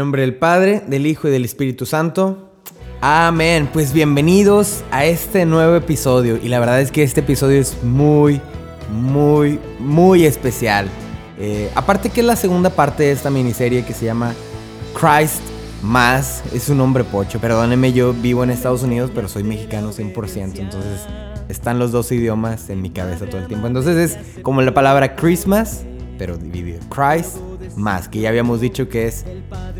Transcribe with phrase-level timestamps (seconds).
[0.00, 2.52] Nombre del Padre, del Hijo y del Espíritu Santo.
[3.02, 3.68] Amén.
[3.70, 6.38] Pues bienvenidos a este nuevo episodio.
[6.42, 8.40] Y la verdad es que este episodio es muy,
[8.90, 10.88] muy, muy especial.
[11.38, 14.32] Eh, aparte que es la segunda parte de esta miniserie que se llama
[14.98, 15.42] Christ
[15.82, 16.44] Más.
[16.54, 17.38] Es un nombre pocho.
[17.38, 20.60] Perdónenme, yo vivo en Estados Unidos, pero soy mexicano 100%.
[20.60, 21.02] Entonces
[21.50, 23.66] están los dos idiomas en mi cabeza todo el tiempo.
[23.66, 25.82] Entonces es como la palabra Christmas,
[26.16, 26.80] pero dividido.
[26.88, 27.36] Christ
[27.76, 29.24] más, que ya habíamos dicho que es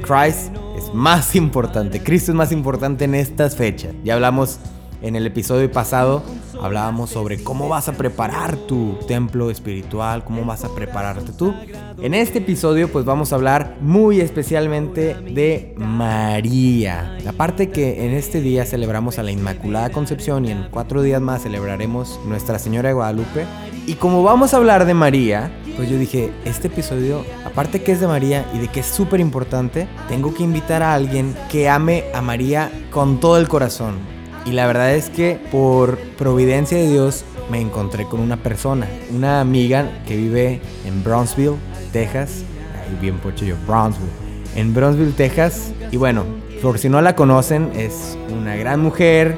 [0.03, 2.03] Christ es más importante.
[2.03, 3.93] Cristo es más importante en estas fechas.
[4.05, 4.59] Ya hablamos
[5.03, 6.23] en el episodio pasado,
[6.61, 11.55] hablábamos sobre cómo vas a preparar tu templo espiritual, cómo vas a prepararte tú.
[12.03, 17.19] En este episodio pues vamos a hablar muy especialmente de María.
[17.27, 21.43] Aparte que en este día celebramos a la Inmaculada Concepción y en cuatro días más
[21.43, 23.47] celebraremos Nuestra Señora de Guadalupe.
[23.87, 28.01] Y como vamos a hablar de María, pues yo dije, este episodio, aparte que es
[28.01, 32.05] de María y de que es súper importante, tengo que invitar a alguien que ame
[32.15, 34.20] a María con todo el corazón.
[34.45, 39.41] Y la verdad es que por providencia de Dios me encontré con una persona, una
[39.41, 41.57] amiga que vive en Brownsville,
[41.93, 42.43] Texas.
[42.75, 44.11] Ahí bien pocho yo, Brownsville.
[44.57, 45.73] En Brownsville, Texas.
[45.91, 46.25] Y bueno,
[46.63, 49.37] por si no la conocen, es una gran mujer,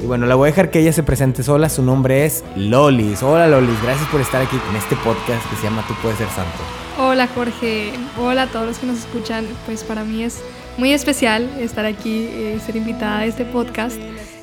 [0.00, 1.68] y bueno, la voy a dejar que ella se presente sola.
[1.68, 3.22] Su nombre es Lolis.
[3.22, 6.28] Hola Lolis, gracias por estar aquí en este podcast que se llama Tú puedes ser
[6.28, 6.58] santo.
[6.98, 9.46] Hola Jorge, hola a todos los que nos escuchan.
[9.66, 10.40] Pues para mí es
[10.76, 13.98] muy especial estar aquí, eh, ser invitada a este podcast.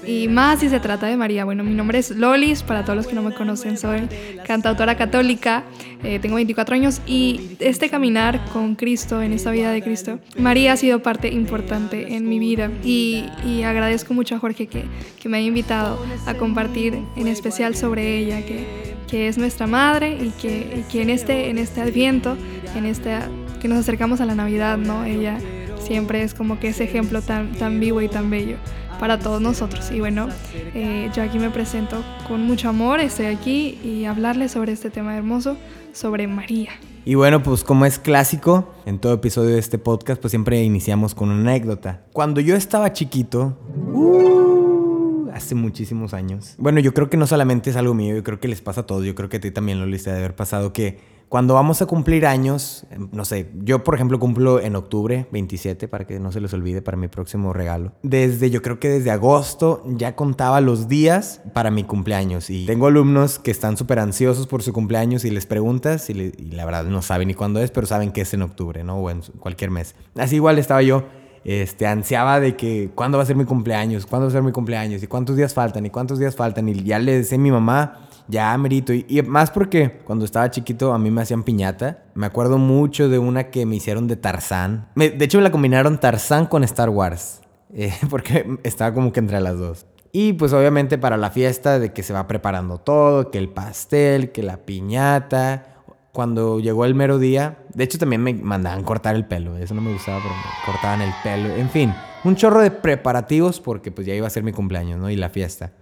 [0.06, 1.45] Y más si se trata de María.
[1.45, 4.08] Bueno, mi nombre es Lolis, para todos los que no me conocen, soy
[4.45, 5.64] cantautora católica,
[6.03, 10.73] eh, tengo 24 años y este caminar con Cristo, en esta vida de Cristo, María
[10.73, 13.26] ha sido parte importante en mi vida y,
[13.66, 14.83] agradezco mucho a Jorge que,
[15.20, 18.64] que, me haya invitado a compartir en especial sobre ella, que,
[19.08, 22.37] que es nuestra madre y que, y que, en, este, en este adviento,
[22.76, 23.17] en este,
[23.60, 25.04] que nos acercamos a la Navidad, ¿no?
[25.04, 25.39] Ella
[25.80, 28.58] siempre es como que ese ejemplo tan, tan vivo y tan bello
[29.00, 29.92] para todos nosotros.
[29.92, 34.72] Y bueno, eh, yo aquí me presento con mucho amor, estoy aquí y hablarles sobre
[34.72, 35.58] este tema hermoso,
[35.94, 36.72] sobre María.
[37.05, 41.14] Y bueno, pues como es clásico, en todo episodio de este podcast, pues siempre iniciamos
[41.14, 42.02] con una anécdota.
[42.14, 43.58] Cuando yo estaba chiquito,
[43.94, 46.55] uh, hace muchísimos años.
[46.58, 48.86] Bueno, yo creo que no solamente es algo mío, yo creo que les pasa a
[48.88, 51.81] todos, yo creo que a ti también lo liste de haber pasado que cuando vamos
[51.81, 56.19] a cumplir años, em, no sé, yo por ejemplo cumplo en octubre 27, para que
[56.19, 57.93] no se les olvide para mi próximo regalo.
[58.03, 62.49] Desde, yo creo que desde agosto ya contaba los días para mi cumpleaños.
[62.49, 66.65] Y tengo alumnos que están súper ansiosos por su cumpleaños y les preguntas y, la
[66.65, 68.97] verdad no saben ni cuándo es, pero saben que es en octubre, ¿no?
[68.97, 69.95] O en cualquier mes.
[70.15, 71.05] Así igual estaba yo
[71.45, 74.52] este, ansiaba de que cuándo va a ser mi cumpleaños, cuándo va a ser mi
[74.52, 76.67] cumpleaños y cuántos días faltan y cuántos días faltan.
[76.67, 78.93] Y ya le decía a mi mamá, ya merito.
[78.93, 82.03] Y, más porque cuando estaba chiquito a mí me hacían piñata.
[82.13, 84.89] Me acuerdo mucho de una que me hicieron de Tarzán.
[84.95, 87.41] de hecho me la combinaron Tarzán con Star Wars.
[87.73, 89.86] Eh, porque estaba como que entre las dos.
[90.11, 94.31] Y pues obviamente para la fiesta de que se va preparando todo, que el pastel,
[94.31, 95.81] que la piñata.
[96.13, 99.81] Cuando llegó el mero día, de hecho también me mandaban cortar el pelo, eso no
[99.81, 101.53] me gustaba, pero me cortaban el pelo.
[101.57, 101.93] En fin,
[102.23, 105.09] un chorro de preparativos porque pues ya iba a ser mi cumpleaños, ¿no?
[105.09, 105.73] Y la fiesta.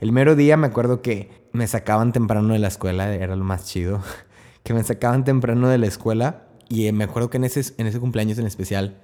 [0.00, 3.66] El mero día me acuerdo que me sacaban temprano de la escuela, era lo más
[3.66, 4.02] chido,
[4.62, 7.86] que me sacaban temprano de la escuela y eh, me acuerdo que en ese, en
[7.86, 8.96] ese cumpleaños en especial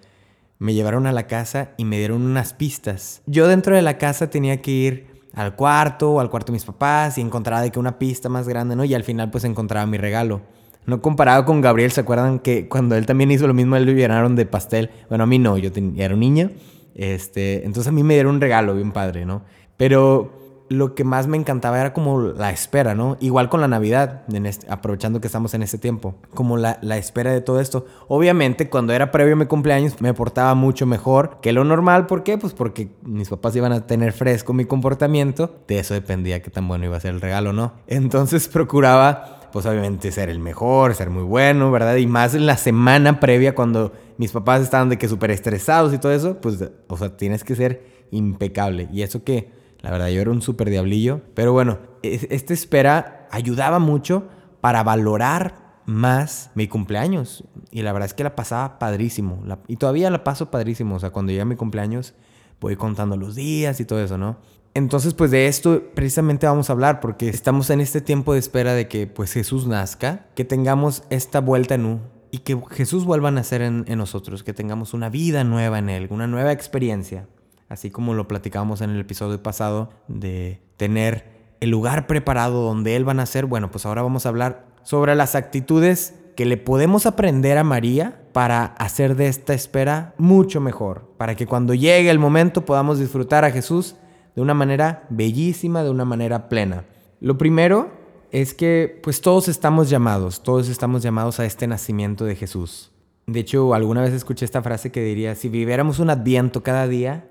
[0.59, 3.21] me llevaron a la casa y me dieron unas pistas.
[3.27, 6.65] Yo dentro de la casa tenía que ir al cuarto o al cuarto de mis
[6.65, 8.83] papás y encontraba de que una pista más grande, ¿no?
[8.85, 10.41] Y al final pues encontraba mi regalo.
[10.87, 13.93] No comparado con Gabriel, ¿se acuerdan que cuando él también hizo lo mismo, él lo
[13.93, 14.91] llenaron de pastel?
[15.11, 16.53] Bueno, a mí no, yo era un niño.
[16.95, 19.43] Este, entonces a mí me dieron un regalo bien padre, ¿no?
[19.77, 23.17] Pero lo que más me encantaba era como la espera, ¿no?
[23.21, 24.23] Igual con la Navidad,
[24.69, 27.87] aprovechando que estamos en este tiempo, como la, la, espera de todo esto.
[28.09, 32.07] Obviamente, cuando era previo a mi cumpleaños, me portaba mucho mejor que lo normal.
[32.07, 32.37] ¿Por qué?
[32.39, 35.57] Pues porque mis papás iban a tener fresco mi comportamiento.
[35.69, 37.75] De eso dependía qué tan bueno iba a ser el regalo, ¿no?
[37.87, 41.97] Entonces procuraba, pues obviamente, ser el mejor, ser muy bueno, ¿verdad?
[41.97, 45.99] Y más en la semana previa, cuando mis papás estaban de que súper estresados y
[45.99, 48.89] todo eso, pues, o sea, tienes que ser impecable.
[48.93, 49.55] Y eso que
[49.87, 51.21] la verdad, yo era un súper diablillo.
[51.35, 54.25] Pero bueno, esta espera ayudaba mucho
[54.61, 57.45] para valorar más mi cumpleaños.
[57.71, 59.45] Y la verdad es que la pasaba padrísimo.
[59.69, 60.97] y todavía la paso padrísimo.
[60.97, 62.15] O sea, cuando llega mi cumpleaños,
[62.61, 64.39] voy contando los días y todo eso, ¿no?
[64.75, 68.75] Entonces, pues de esto precisamente vamos a hablar, porque estamos en este tiempo de espera
[68.75, 72.01] de que pues Jesús nazca, que tengamos esta vuelta en U
[72.33, 76.09] y que Jesús vuelva a nacer en nosotros, que tengamos una vida nueva en Él,
[76.11, 77.29] una nueva experiencia
[77.69, 83.07] así como lo platicábamos en el episodio pasado, de tener el lugar preparado donde Él
[83.07, 87.07] va a nacer, bueno, pues ahora vamos a hablar sobre las actitudes que le podemos
[87.07, 92.19] aprender a María para hacer de esta espera mucho mejor, para que cuando llegue el
[92.19, 93.97] momento podamos disfrutar a Jesús
[94.35, 96.85] de una manera bellísima, de una manera plena.
[97.21, 97.91] Lo primero
[98.31, 102.93] es que pues todos estamos llamados, todos estamos llamados a este nacimiento de Jesús.
[103.27, 107.29] De hecho, alguna vez escuché esta frase que diría, si viviéramos un adviento cada día,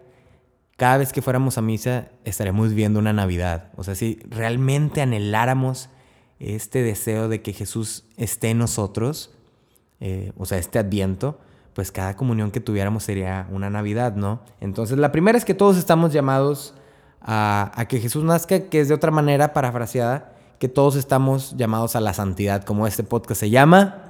[0.78, 3.70] cada vez que fuéramos a misa estaremos viendo una Navidad.
[3.78, 5.90] O sea, si realmente anheláramos
[6.40, 9.34] este deseo de que Jesús esté en nosotros,
[10.02, 11.40] eh, o sea, este adviento,
[11.74, 14.42] pues cada comunión que tuviéramos sería una Navidad, ¿no?
[14.60, 16.74] Entonces, la primera es que todos estamos llamados
[17.22, 21.96] a, a que Jesús nazca, que es de otra manera parafraseada, que todos estamos llamados
[21.96, 24.04] a la santidad, como este podcast se llama,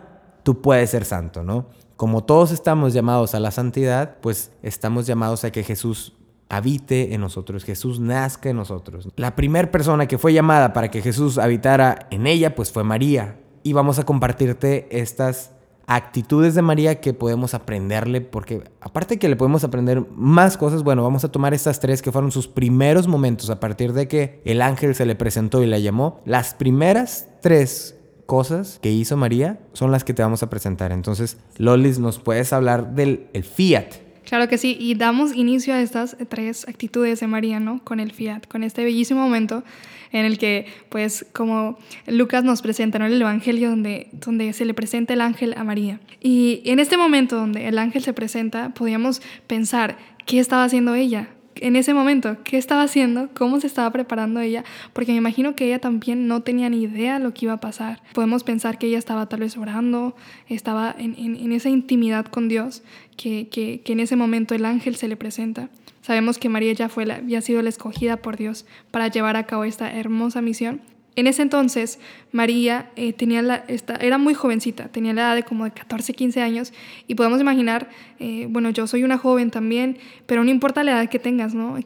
[0.44, 1.68] tú puedes ser santo, ¿no?
[1.96, 6.14] Como todos estamos llamados a la santidad, pues estamos llamados a que Jesús
[6.50, 9.10] habite en nosotros, Jesús nazca en nosotros.
[9.16, 13.40] La primera persona que fue llamada para que Jesús habitara en ella, pues fue María.
[13.64, 15.52] Y vamos a compartirte estas
[15.88, 21.04] actitudes de María que podemos aprenderle, porque aparte que le podemos aprender más cosas, bueno,
[21.04, 24.62] vamos a tomar estas tres que fueron sus primeros momentos a partir de que el
[24.62, 26.22] ángel se le presentó y la llamó.
[26.26, 27.96] Las primeras tres
[28.26, 30.92] cosas que hizo María son las que te vamos a presentar.
[30.92, 34.05] Entonces, Lolis, ¿nos puedes hablar del el fiat?
[34.26, 37.84] Claro que sí, y damos inicio a estas tres actitudes de María, ¿no?
[37.84, 39.64] Con el fiat, con este bellísimo momento
[40.12, 41.78] en el que, pues, como
[42.08, 43.06] Lucas nos presenta, ¿no?
[43.06, 46.00] El Evangelio donde, donde se le presenta el ángel a María.
[46.22, 51.30] Y en este momento donde el ángel se presenta, podríamos pensar, ¿qué estaba haciendo ella?
[51.56, 53.30] En ese momento, ¿qué estaba haciendo?
[53.34, 54.64] ¿Cómo se estaba preparando ella?
[54.94, 57.60] Porque me imagino que ella también no tenía ni idea de lo que iba a
[57.60, 58.02] pasar.
[58.14, 60.16] Podemos pensar que ella estaba tal vez orando,
[60.50, 62.84] estaba en, en, esa intimidad con Dios,
[63.18, 65.70] que, que, que, en ese momento el ángel se le presenta.
[66.02, 69.46] Sabemos que María ya fue la, había sido la escogida por Dios para llevar a
[69.46, 70.82] cabo esta hermosa misión
[71.16, 72.00] en ese entonces,
[72.32, 76.14] María eh, tenía la, esta, era muy jovencita, tenía la edad de como de 14,
[76.14, 76.74] 15 años,
[77.08, 77.90] y podemos imaginar,
[78.20, 81.78] eh, bueno, yo soy una joven también, pero no importa la edad que tengas, ¿no?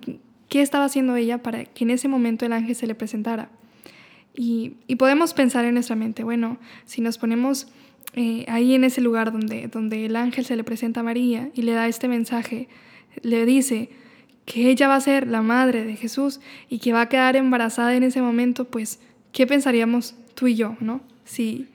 [0.49, 3.49] ¿Qué estaba haciendo ella para que en ese momento el ángel se le presentara?
[4.33, 7.67] Y, y podemos pensar en nuestra mente, bueno, si nos ponemos
[8.15, 11.61] eh, ahí en ese lugar donde, donde el ángel se le presenta a María y
[11.61, 12.67] le da este mensaje,
[13.21, 13.89] le dice
[14.45, 16.39] que ella va a ser la madre de Jesús
[16.69, 18.99] y que va a quedar embarazada en ese momento, pues
[19.31, 21.01] ¿qué pensaríamos tú y yo, no?
[21.25, 21.67] Si,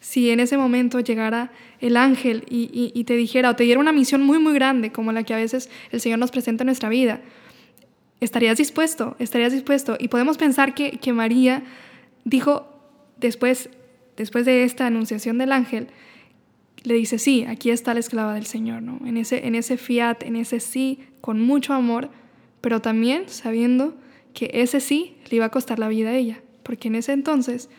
[0.00, 1.50] si en ese momento llegara
[1.80, 5.22] el ángel y, te dijera o te diera una misión muy, muy grande, como la
[5.22, 7.20] que a veces el Señor nos presenta en nuestra vida,
[8.20, 9.16] ¿estarías dispuesto?
[9.18, 9.96] ¿Estarías dispuesto?
[9.98, 11.62] Y podemos pensar que, que María
[12.24, 12.68] dijo
[13.18, 13.70] después,
[14.16, 15.88] después de esta anunciación del ángel,
[16.84, 19.00] le dice, sí, aquí está la esclava del Señor, ¿no?
[19.04, 22.10] En ese, en ese fiat, en ese sí, con mucho amor,
[22.60, 23.96] pero también sabiendo
[24.32, 27.70] que ese sí le iba a costar la vida a ella porque en ese entonces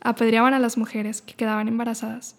[0.00, 2.34] apedreaban a las mujeres que quedaban embarazadas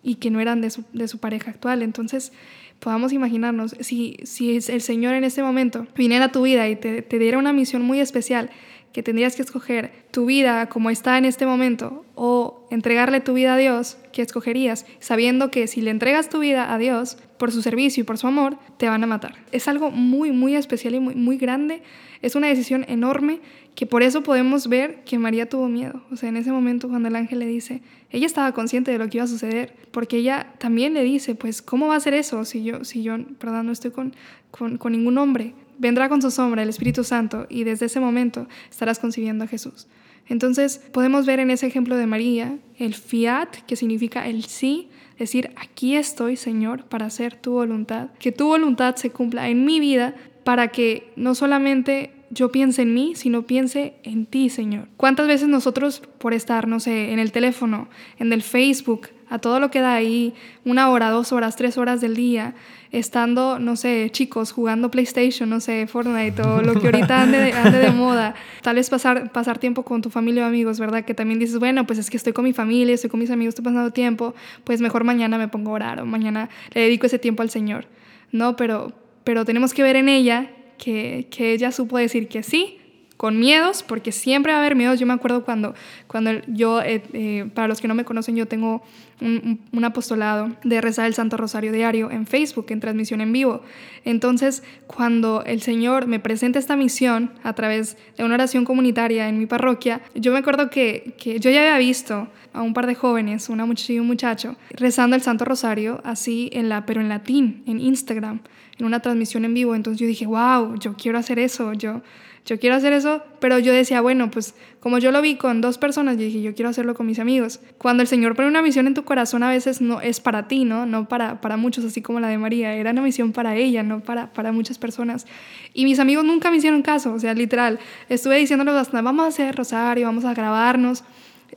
[0.00, 1.82] y que no eran de su, pareja actual.
[1.82, 2.32] Entonces,
[2.78, 7.02] podamos imaginarnos, si, si el Señor en este momento viniera a tu vida y te,
[7.02, 8.48] te diera una misión muy especial,
[8.92, 13.54] que tendrías que escoger tu vida como está en este momento o entregarle tu vida
[13.54, 14.86] a Dios, ¿qué escogerías?
[15.00, 18.26] Sabiendo que si le entregas tu vida a Dios por su servicio y por su
[18.26, 19.34] amor, te van a matar.
[19.52, 21.82] Es algo muy, muy especial y muy, muy grande.
[22.22, 23.40] Es una decisión enorme
[23.74, 26.02] que por eso podemos ver que María tuvo miedo.
[26.10, 29.08] O sea, en ese momento cuando el ángel le dice, ella estaba consciente de lo
[29.08, 32.44] que iba a suceder, porque ella también le dice, pues, ¿cómo va a ser eso
[32.44, 34.14] si yo, si yo perdón, no estoy con,
[34.50, 35.54] con, con ningún hombre?
[35.78, 39.88] Vendrá con su sombra el Espíritu Santo y desde ese momento estarás concibiendo a Jesús.
[40.28, 44.88] Entonces podemos ver en ese ejemplo de María el fiat, que significa el sí,
[45.18, 49.80] decir, aquí estoy, Señor, para hacer tu voluntad, que tu voluntad se cumpla en mi
[49.80, 50.14] vida
[50.44, 54.88] para que no solamente yo piense en mí, sino piense en ti, Señor.
[54.96, 57.88] ¿Cuántas veces nosotros por estar, no sé, en el teléfono,
[58.18, 62.00] en el Facebook, a todo lo que da ahí, una hora, dos horas, tres horas
[62.00, 62.54] del día,
[62.92, 67.90] estando, no sé, chicos, jugando PlayStation, no sé, Fortnite o lo que ahorita ande de,
[67.90, 71.04] moda, tal vez pasar, pasar tiempo con tu familia o amigos, ¿verdad?
[71.04, 73.52] Que también dices, bueno, pues es que estoy con mi familia, estoy con mis amigos,
[73.52, 77.18] estoy pasando tiempo, pues mejor mañana me pongo a orar o mañana le dedico ese
[77.18, 77.86] tiempo al Señor.
[78.30, 78.92] No, pero,
[79.24, 82.78] pero tenemos que ver en ella que, que ella supo decir que sí,
[83.16, 84.98] con miedos, porque siempre va a haber miedos.
[84.98, 85.74] Yo me acuerdo cuando,
[86.06, 88.82] cuando yo, eh, eh, para los que no me conocen, yo tengo
[89.20, 93.62] un, un, apostolado de rezar el Santo Rosario Diario en Facebook, en transmisión en vivo.
[94.04, 99.38] Entonces, cuando el Señor me presenta esta misión a través de una oración comunitaria en
[99.38, 102.94] mi parroquia, yo me acuerdo que, que yo ya había visto a un par de
[102.94, 107.08] jóvenes, una muchacha y un muchacho, rezando el Santo Rosario así, en la, pero en
[107.08, 108.40] latín, en Instagram,
[108.78, 109.74] en una transmisión en vivo.
[109.74, 112.02] Entonces yo dije, wow, yo quiero hacer eso, yo
[112.44, 115.78] yo quiero hacer eso, pero yo decía, bueno, pues como yo lo vi con dos
[115.78, 117.60] personas, yo dije, yo quiero hacerlo con mis amigos.
[117.78, 120.66] Cuando el Señor pone una misión en tu corazón, a veces no es para ti,
[120.66, 120.84] ¿no?
[120.84, 124.00] No para, para muchos, así como la de María, era una misión para ella, no
[124.00, 125.26] para, para muchas personas.
[125.72, 127.78] Y mis amigos nunca me hicieron caso, o sea, literal,
[128.10, 131.02] estuve diciéndoles hasta, vamos a hacer rosario, vamos a grabarnos,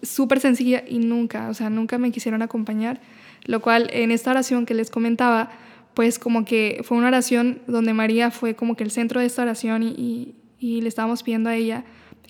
[0.01, 3.01] súper sencilla, y nunca, o sea, nunca me quisieron acompañar,
[3.43, 5.49] lo cual en esta oración que les comentaba,
[5.95, 9.41] pues como que fue una oración donde María fue como que el centro de esta
[9.41, 11.83] oración y y le estábamos pidiendo a ella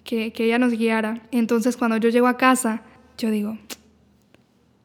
[0.03, 1.21] que, que ella nos guiara.
[1.31, 2.81] Entonces cuando yo llego a casa,
[3.17, 3.57] yo digo,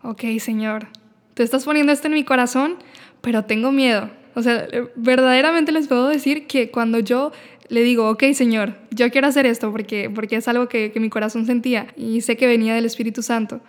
[0.03, 0.89] ok Señor,
[1.35, 2.77] tú estás poniendo esto en mi corazón,
[3.21, 4.11] pero tengo miedo.
[4.35, 7.33] O sea, verdaderamente les puedo decir que cuando yo
[7.69, 11.11] le digo, ok Señor, yo quiero hacer esto porque, porque es algo que, que mi
[11.11, 13.61] corazón sentía y sé que venía del Espíritu Santo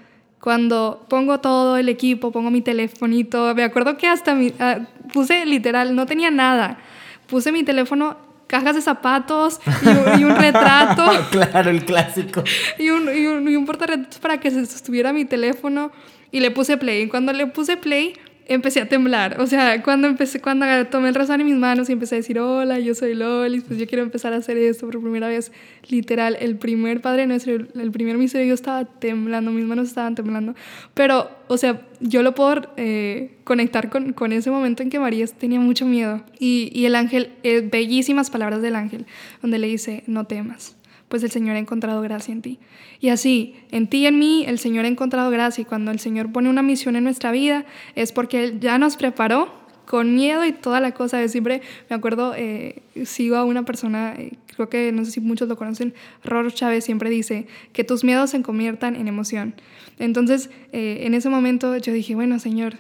[0.44, 4.80] cuando pongo todo el equipo, pongo mi telefonito, me acuerdo que hasta mi, ah,
[5.14, 6.80] puse literal, no tenía nada,
[7.28, 8.18] puse mi teléfono
[8.54, 11.04] cajas de zapatos y un, retrato.
[11.32, 12.44] claro, el clásico.
[12.78, 15.92] Y un, y un, y un portarretratos para que se sostuviera mi teléfono.
[16.30, 17.02] Y le puse play.
[17.02, 18.14] Y cuando le puse play,
[18.48, 19.40] empecé a temblar.
[19.40, 22.40] O sea, cuando empecé, cuando tomé el rosario en mis manos y empecé a decir,
[22.40, 25.52] hola, yo soy Lolis, pues yo quiero empezar a hacer esto por primera vez.
[25.90, 30.56] Literal, el primer Padre Nuestro, el primer misterio, yo estaba temblando, mis manos estaban temblando.
[30.94, 35.26] Pero, o sea, yo lo puedo eh, conectar con, con, ese momento en que María
[35.28, 36.24] tenía mucho miedo.
[36.40, 39.06] Y, y el ángel, eh, bellísimas palabras del ángel,
[39.42, 40.76] donde le dice, no temas
[41.14, 42.58] pues el Señor ha encontrado gracia en ti.
[43.00, 45.62] Y así, en ti y en mí, el Señor ha encontrado gracia.
[45.62, 48.98] Y cuando el Señor pone una misión en nuestra vida, es porque Él ya nos
[48.98, 49.54] preparó
[49.86, 51.20] con miedo y toda la cosa.
[51.20, 55.20] de siempre me acuerdo, eh, sigo a una persona, eh, creo que no sé si
[55.20, 55.94] muchos lo conocen,
[56.24, 59.54] Ror Chávez siempre dice que tus miedos se conviertan en emoción.
[60.00, 62.74] Entonces, eh, en ese momento yo dije, bueno, Señor,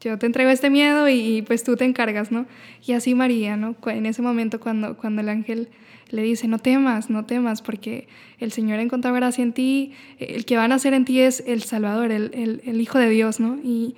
[0.00, 2.46] yo te entrego este miedo y, pues tú te encargas, ¿no?
[2.86, 3.76] Y así María, ¿no?
[3.86, 5.68] En ese momento cuando, cuando el ángel
[6.10, 8.06] le dice, no temas, no temas, porque
[8.38, 11.42] el Señor ha encontrado gracia en ti, el que va a nacer en ti es
[11.46, 13.58] el Salvador, el, el, Hijo de Dios, ¿no?
[13.62, 13.96] Y,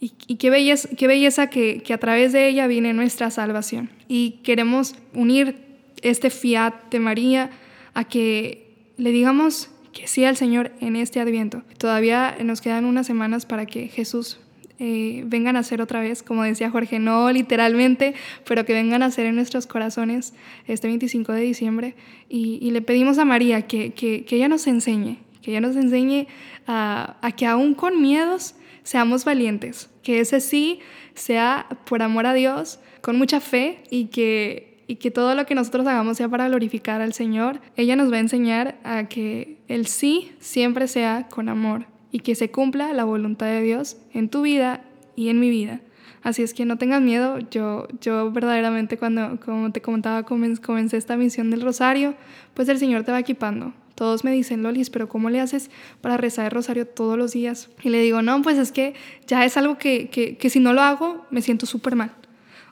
[0.00, 3.90] y, y qué belleza, qué belleza que, que, a través de ella viene nuestra salvación.
[4.08, 5.56] Y queremos unir
[6.02, 7.50] este fiat de María
[7.92, 11.62] a que le digamos que sí al Señor en este adviento.
[11.76, 14.38] Todavía nos quedan unas semanas para que Jesús
[14.82, 18.14] eh, vengan a ser otra vez, como decía Jorge, no literalmente,
[18.46, 20.32] pero que vengan a ser en nuestros corazones
[20.66, 21.94] este 25 de diciembre.
[22.30, 26.28] Y, le pedimos a María que, que, ella nos enseñe, que ella nos enseñe
[26.66, 30.80] a, a que aún con miedos seamos valientes, que ese sí
[31.12, 35.54] sea por amor a Dios, con mucha fe y que, y que todo lo que
[35.54, 37.60] nosotros hagamos sea para glorificar al Señor.
[37.76, 42.34] Ella nos va a enseñar a que el sí siempre sea con amor y que
[42.34, 44.82] se cumpla la voluntad de Dios en tu vida
[45.16, 45.80] y en mi vida.
[46.22, 47.38] Así es que no tengas miedo.
[47.50, 52.14] Yo, yo verdaderamente cuando, como te comentaba, comencé esta misión del rosario,
[52.54, 53.72] pues el Señor te va equipando.
[53.94, 57.70] Todos me dicen, Lolis, pero ¿cómo le haces para rezar el rosario todos los días?
[57.82, 58.94] Y le digo, no, pues es que
[59.26, 62.12] ya es algo que, que, que si no lo hago, me siento súper mal.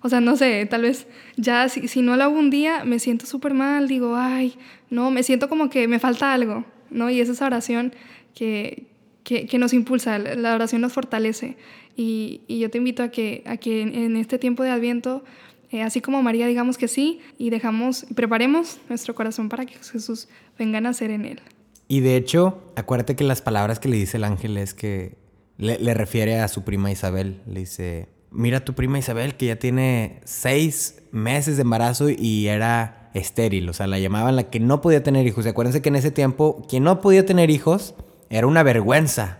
[0.01, 2.99] O sea, no sé, tal vez ya si, si no lo hago un día, me
[2.99, 4.55] siento súper mal, digo, ay,
[4.91, 7.11] no, me siento como que me falta algo, ¿no?
[7.11, 7.93] Y es esa oración
[8.35, 8.88] que,
[9.29, 11.57] que, nos impulsa, la oración nos fortalece.
[11.97, 15.23] Y, yo te invito a que, a que en, este tiempo de Adviento,
[15.71, 20.29] eh, así como María, digamos que sí y dejamos, preparemos nuestro corazón para que Jesús
[20.59, 21.41] venga a nacer en él.
[21.89, 25.17] Y de hecho, acuérdate que las palabras que le dice el ángel es que
[25.59, 27.43] le, le refiere a su prima Isabel.
[27.47, 33.11] Le dice, mira tu prima Isabel que ya tiene seis meses de embarazo y era
[33.13, 35.45] estéril, o sea, la llamaban la que no podía tener hijos.
[35.45, 37.95] Y acuérdense que en ese tiempo, quien no podía tener hijos
[38.31, 39.39] era una vergüenza.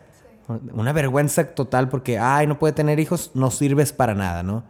[0.73, 4.65] Una vergüenza total porque, ay, no puede tener hijos, no sirves para nada, ¿no?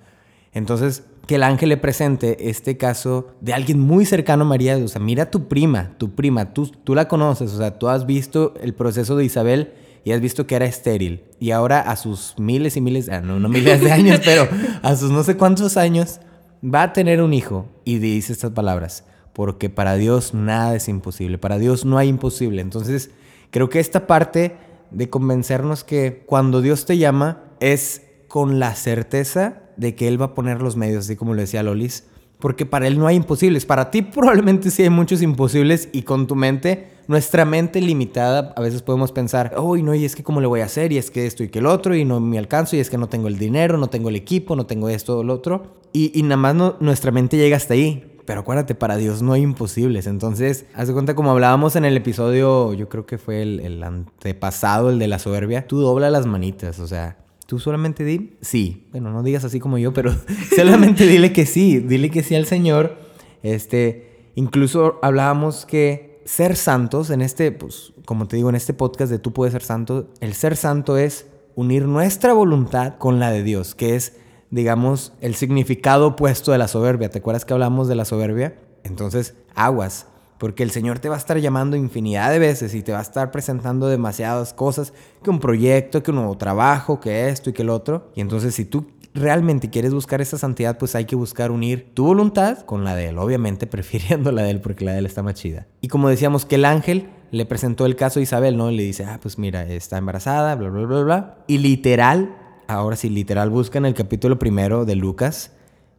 [0.53, 4.89] Entonces, que el ángel le presente este caso de alguien muy cercano a María, o
[4.89, 8.55] sea, mira tu prima, tu prima, tú, tú la conoces, o sea, tú has visto
[8.61, 9.73] el proceso de Isabel
[10.05, 11.25] y has visto que era estéril.
[11.39, 14.49] Y ahora a sus miles y miles, ah, no, no miles de años, pero
[14.83, 16.19] a sus no sé cuántos años,
[16.65, 17.67] va a tener un hijo.
[17.85, 22.63] Y dice estas palabras, porque para Dios nada es imposible, para Dios no hay imposible.
[22.63, 23.11] Entonces,
[23.51, 24.57] Creo que esta parte
[24.91, 30.27] de convencernos que cuando Dios te llama es con la certeza de que Él va
[30.27, 32.05] a poner los medios, así como lo decía Lolis,
[32.39, 33.65] porque para Él no hay imposibles.
[33.65, 38.61] Para ti probablemente sí hay muchos imposibles y con tu mente, nuestra mente limitada, a
[38.61, 41.11] veces podemos pensar, uy, no, y es que cómo le voy a hacer, y es
[41.11, 43.29] que esto y que el otro, y no me alcanzo, y es que no tengo
[43.29, 45.79] el dinero, no tengo el equipo, no tengo esto o lo otro.
[45.93, 48.08] Y, y nada más nuestra mente llega hasta ahí.
[48.29, 50.07] Pero acuérdate, para Dios no hay imposibles.
[50.07, 54.91] Entonces, haz de cuenta como hablábamos en el episodio, yo creo que fue el, antepasado,
[54.91, 55.67] el de la soberbia.
[55.67, 57.17] Tú dobla las manitas, o sea,
[57.47, 58.87] tú solamente di sí.
[58.93, 60.15] Bueno, no digas así como yo, pero
[60.55, 61.79] solamente dile que sí.
[61.79, 62.99] Dile que sí al Señor.
[63.43, 69.11] Este, Incluso hablábamos que ser santos, en este, pues, como te digo, en este podcast
[69.11, 73.43] de Tú puedes ser santo, el ser santo es unir nuestra voluntad con la de
[73.43, 74.19] Dios, que es,
[74.51, 77.11] digamos, el significado opuesto de la soberbia.
[77.11, 78.57] ¿Te acuerdas que hablamos de la soberbia?
[78.85, 80.07] Entonces, aguas,
[80.39, 83.03] porque el Señor te va a estar llamando infinidad de veces y te va a
[83.03, 87.63] estar presentando demasiadas cosas, que un proyecto, que un nuevo trabajo, que esto y que
[87.63, 88.11] el otro.
[88.15, 92.05] Y entonces si tú realmente quieres buscar esa santidad, pues hay que buscar unir tu
[92.05, 95.23] voluntad con la de Él, obviamente prefiriendo la de Él porque la de Él está
[95.23, 95.67] más chida.
[95.81, 98.71] Y como decíamos que el ángel le presentó el caso a Isabel, ¿no?
[98.71, 101.39] le dice, ah, pues mira, está embarazada, bla, bla, bla, bla.
[101.47, 102.37] Y literal,
[102.69, 105.53] ahora sí, literal, buscan el capítulo primero de Lucas.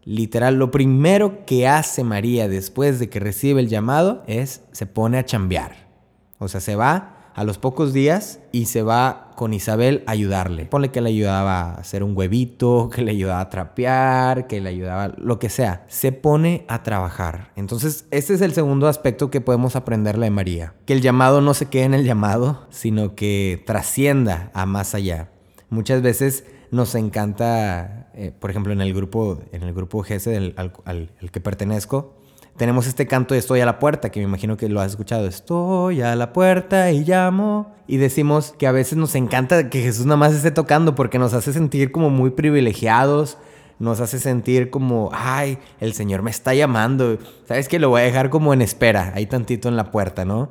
[0.05, 5.17] Literal, lo primero que hace María después de que recibe el llamado es se pone
[5.17, 5.89] a chambear.
[6.37, 10.65] O sea, se va a los pocos días y se va con Isabel a ayudarle.
[10.65, 14.69] Ponle que le ayudaba a hacer un huevito, que le ayudaba a trapear, que le
[14.69, 15.85] ayudaba lo que sea.
[15.87, 17.51] Se pone a trabajar.
[17.55, 20.73] Entonces, este es el segundo aspecto que podemos aprenderle de María.
[20.85, 25.29] Que el llamado no se quede en el llamado, sino que trascienda a más allá.
[25.69, 30.73] Muchas veces nos encanta, eh, por ejemplo, en el grupo, en el grupo GESE al,
[30.85, 32.19] al que pertenezco,
[32.59, 35.25] tenemos este canto de Estoy a la puerta, que me imagino que lo has escuchado.
[35.27, 37.73] Estoy a la puerta y llamo.
[37.87, 41.33] Y decimos que a veces nos encanta que Jesús nada más esté tocando porque nos
[41.33, 43.37] hace sentir como muy privilegiados.
[43.79, 47.17] Nos hace sentir como, ay, el Señor me está llamando.
[47.47, 50.49] ¿Sabes que Lo voy a dejar como en espera, ahí tantito en la puerta, ¿no?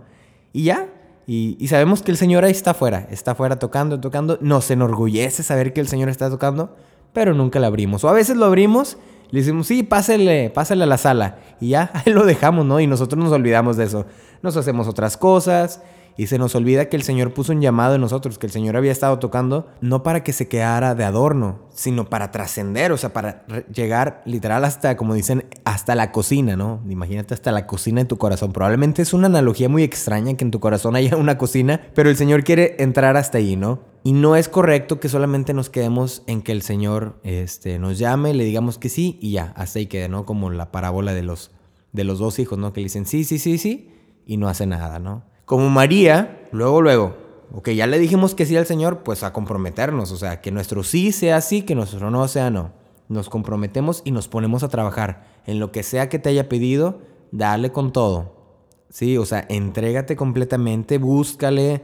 [0.54, 0.88] Y ya.
[1.30, 3.06] Y, sabemos que el Señor ahí está afuera.
[3.10, 4.38] Está afuera tocando, tocando.
[4.40, 6.74] Nos enorgullece saber que el Señor está tocando,
[7.12, 8.02] pero nunca lo abrimos.
[8.02, 8.96] O a veces lo abrimos
[9.30, 11.36] le decimos, sí, pásele, pásale a la sala.
[11.60, 12.80] Y ya, ahí lo dejamos, ¿no?
[12.80, 14.06] Y nosotros nos olvidamos de eso.
[14.42, 15.82] Nos hacemos otras cosas
[16.18, 18.76] y se nos olvida que el Señor puso un llamado en nosotros, que el Señor
[18.76, 23.12] había estado tocando, no para que se quedara de adorno, sino para trascender, o sea,
[23.12, 26.82] para llegar literal hasta, como dicen, hasta la cocina, ¿no?
[26.90, 28.52] Imagínate hasta la cocina de tu corazón.
[28.52, 32.16] Probablemente es una analogía muy extraña que en tu corazón haya una cocina, pero el
[32.16, 33.78] Señor quiere entrar hasta ahí, ¿no?
[34.02, 38.34] Y no es correcto que solamente nos quedemos en que el Señor este, nos llame,
[38.34, 40.26] le digamos que sí y ya, hasta ahí quede, ¿no?
[40.26, 41.52] Como la parábola de los,
[41.92, 42.72] de los dos hijos, ¿no?
[42.72, 43.94] Que le dicen sí, sí, sí, sí
[44.26, 45.22] y no hace nada, ¿no?
[45.48, 47.16] Como María, luego, luego,
[47.54, 50.82] ok, ya le dijimos que sí al Señor, pues a comprometernos, o sea, que nuestro
[50.82, 52.72] sí sea sí, que nuestro no sea no.
[53.08, 57.00] Nos comprometemos y nos ponemos a trabajar en lo que sea que te haya pedido,
[57.32, 58.60] dale con todo.
[58.90, 61.82] Sí, o sea, entrégate completamente, búscale,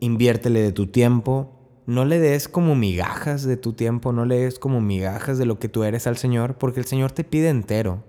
[0.00, 1.50] inviértele de tu tiempo.
[1.84, 5.58] No le des como migajas de tu tiempo, no le des como migajas de lo
[5.58, 8.04] que tú eres al Señor, porque el Señor te pide entero.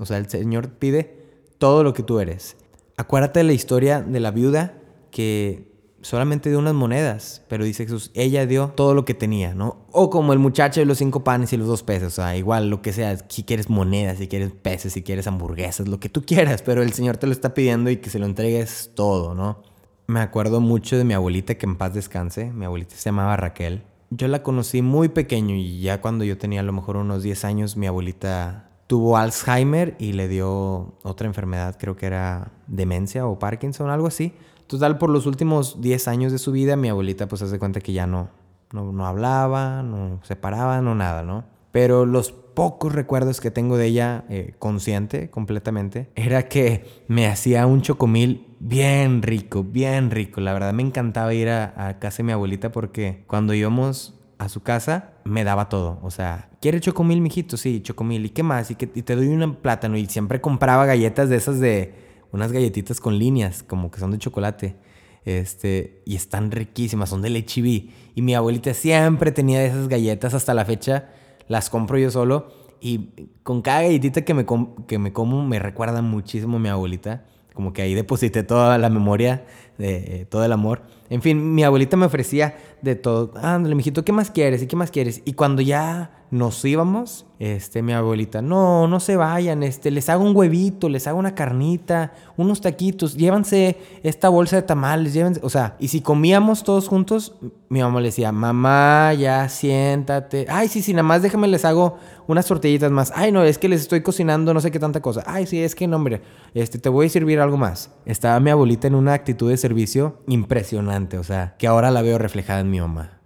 [0.00, 1.26] O sea, el Señor pide
[1.58, 2.56] todo lo que tú eres.
[2.96, 4.74] Acuérdate de la historia de la viuda
[5.10, 9.84] que solamente dio unas monedas, pero dice Jesús, ella dio todo lo que tenía, ¿no?
[9.92, 12.70] O como el muchacho de los cinco panes y los dos pesos, o sea, igual
[12.70, 16.22] lo que sea, si quieres monedas, si quieres peces, si quieres hamburguesas, lo que tú
[16.24, 19.62] quieras, pero el Señor te lo está pidiendo y que se lo entregues todo, ¿no?
[20.06, 23.82] Me acuerdo mucho de mi abuelita, que en paz descanse, mi abuelita se llamaba Raquel.
[24.10, 27.44] Yo la conocí muy pequeño y ya cuando yo tenía a lo mejor unos 10
[27.44, 33.38] años, mi abuelita tuvo Alzheimer y le dio otra enfermedad, creo que era demencia o
[33.38, 34.32] Parkinson, algo así.
[34.66, 37.92] Total, por los últimos 10 años de su vida, mi abuelita pues hace cuenta que
[37.92, 38.30] ya no,
[38.72, 41.44] no, hablaba, no se paraba, no nada, ¿no?
[41.70, 47.66] Pero los pocos recuerdos que tengo de ella, eh, consciente completamente, era que me hacía
[47.66, 50.40] un chocomil bien rico, bien rico.
[50.40, 54.48] La verdad me encantaba ir a, a casa de mi abuelita porque cuando íbamos a
[54.48, 55.98] su casa, me daba todo.
[56.02, 57.56] O sea, ¿quiere chocomil, mijito?
[57.56, 58.26] Sí, chocomil.
[58.26, 58.70] ¿Y qué más?
[58.70, 59.96] Y, que, y te doy un plátano.
[59.96, 61.94] Y siempre compraba galletas de esas de
[62.32, 64.76] unas galletitas con líneas, como que son de chocolate.
[65.24, 70.54] Este, y están riquísimas, son de leche Y mi abuelita siempre tenía esas galletas hasta
[70.54, 71.08] la fecha.
[71.48, 72.48] Las compro yo solo.
[72.80, 74.44] Y con cada galletita que me,
[74.86, 77.24] que me como me recuerda muchísimo mi abuelita.
[77.54, 79.46] Como que ahí deposité toda la memoria,
[79.78, 80.82] de eh, todo el amor.
[81.08, 83.32] En fin, mi abuelita me ofrecía de todo.
[83.36, 84.62] Ándale, mijito, ¿qué más quieres?
[84.62, 85.22] ¿Y qué más quieres?
[85.24, 90.24] Y cuando ya nos íbamos, este, mi abuelita, no, no se vayan, este, les hago
[90.24, 95.50] un huevito, les hago una carnita, unos taquitos, llévanse esta bolsa de tamales, llévense, o
[95.50, 97.36] sea, y si comíamos todos juntos,
[97.68, 101.96] mi mamá le decía, mamá, ya siéntate, ay, sí, sí, nada más déjame les hago
[102.26, 105.22] unas tortillitas más, ay, no, es que les estoy cocinando no sé qué tanta cosa,
[105.26, 106.22] ay, sí, es que no, hombre,
[106.54, 107.90] este, te voy a servir algo más.
[108.04, 112.18] Estaba mi abuelita en una actitud de servicio impresionante, o sea, que ahora la veo
[112.18, 113.16] reflejada en mi mamá.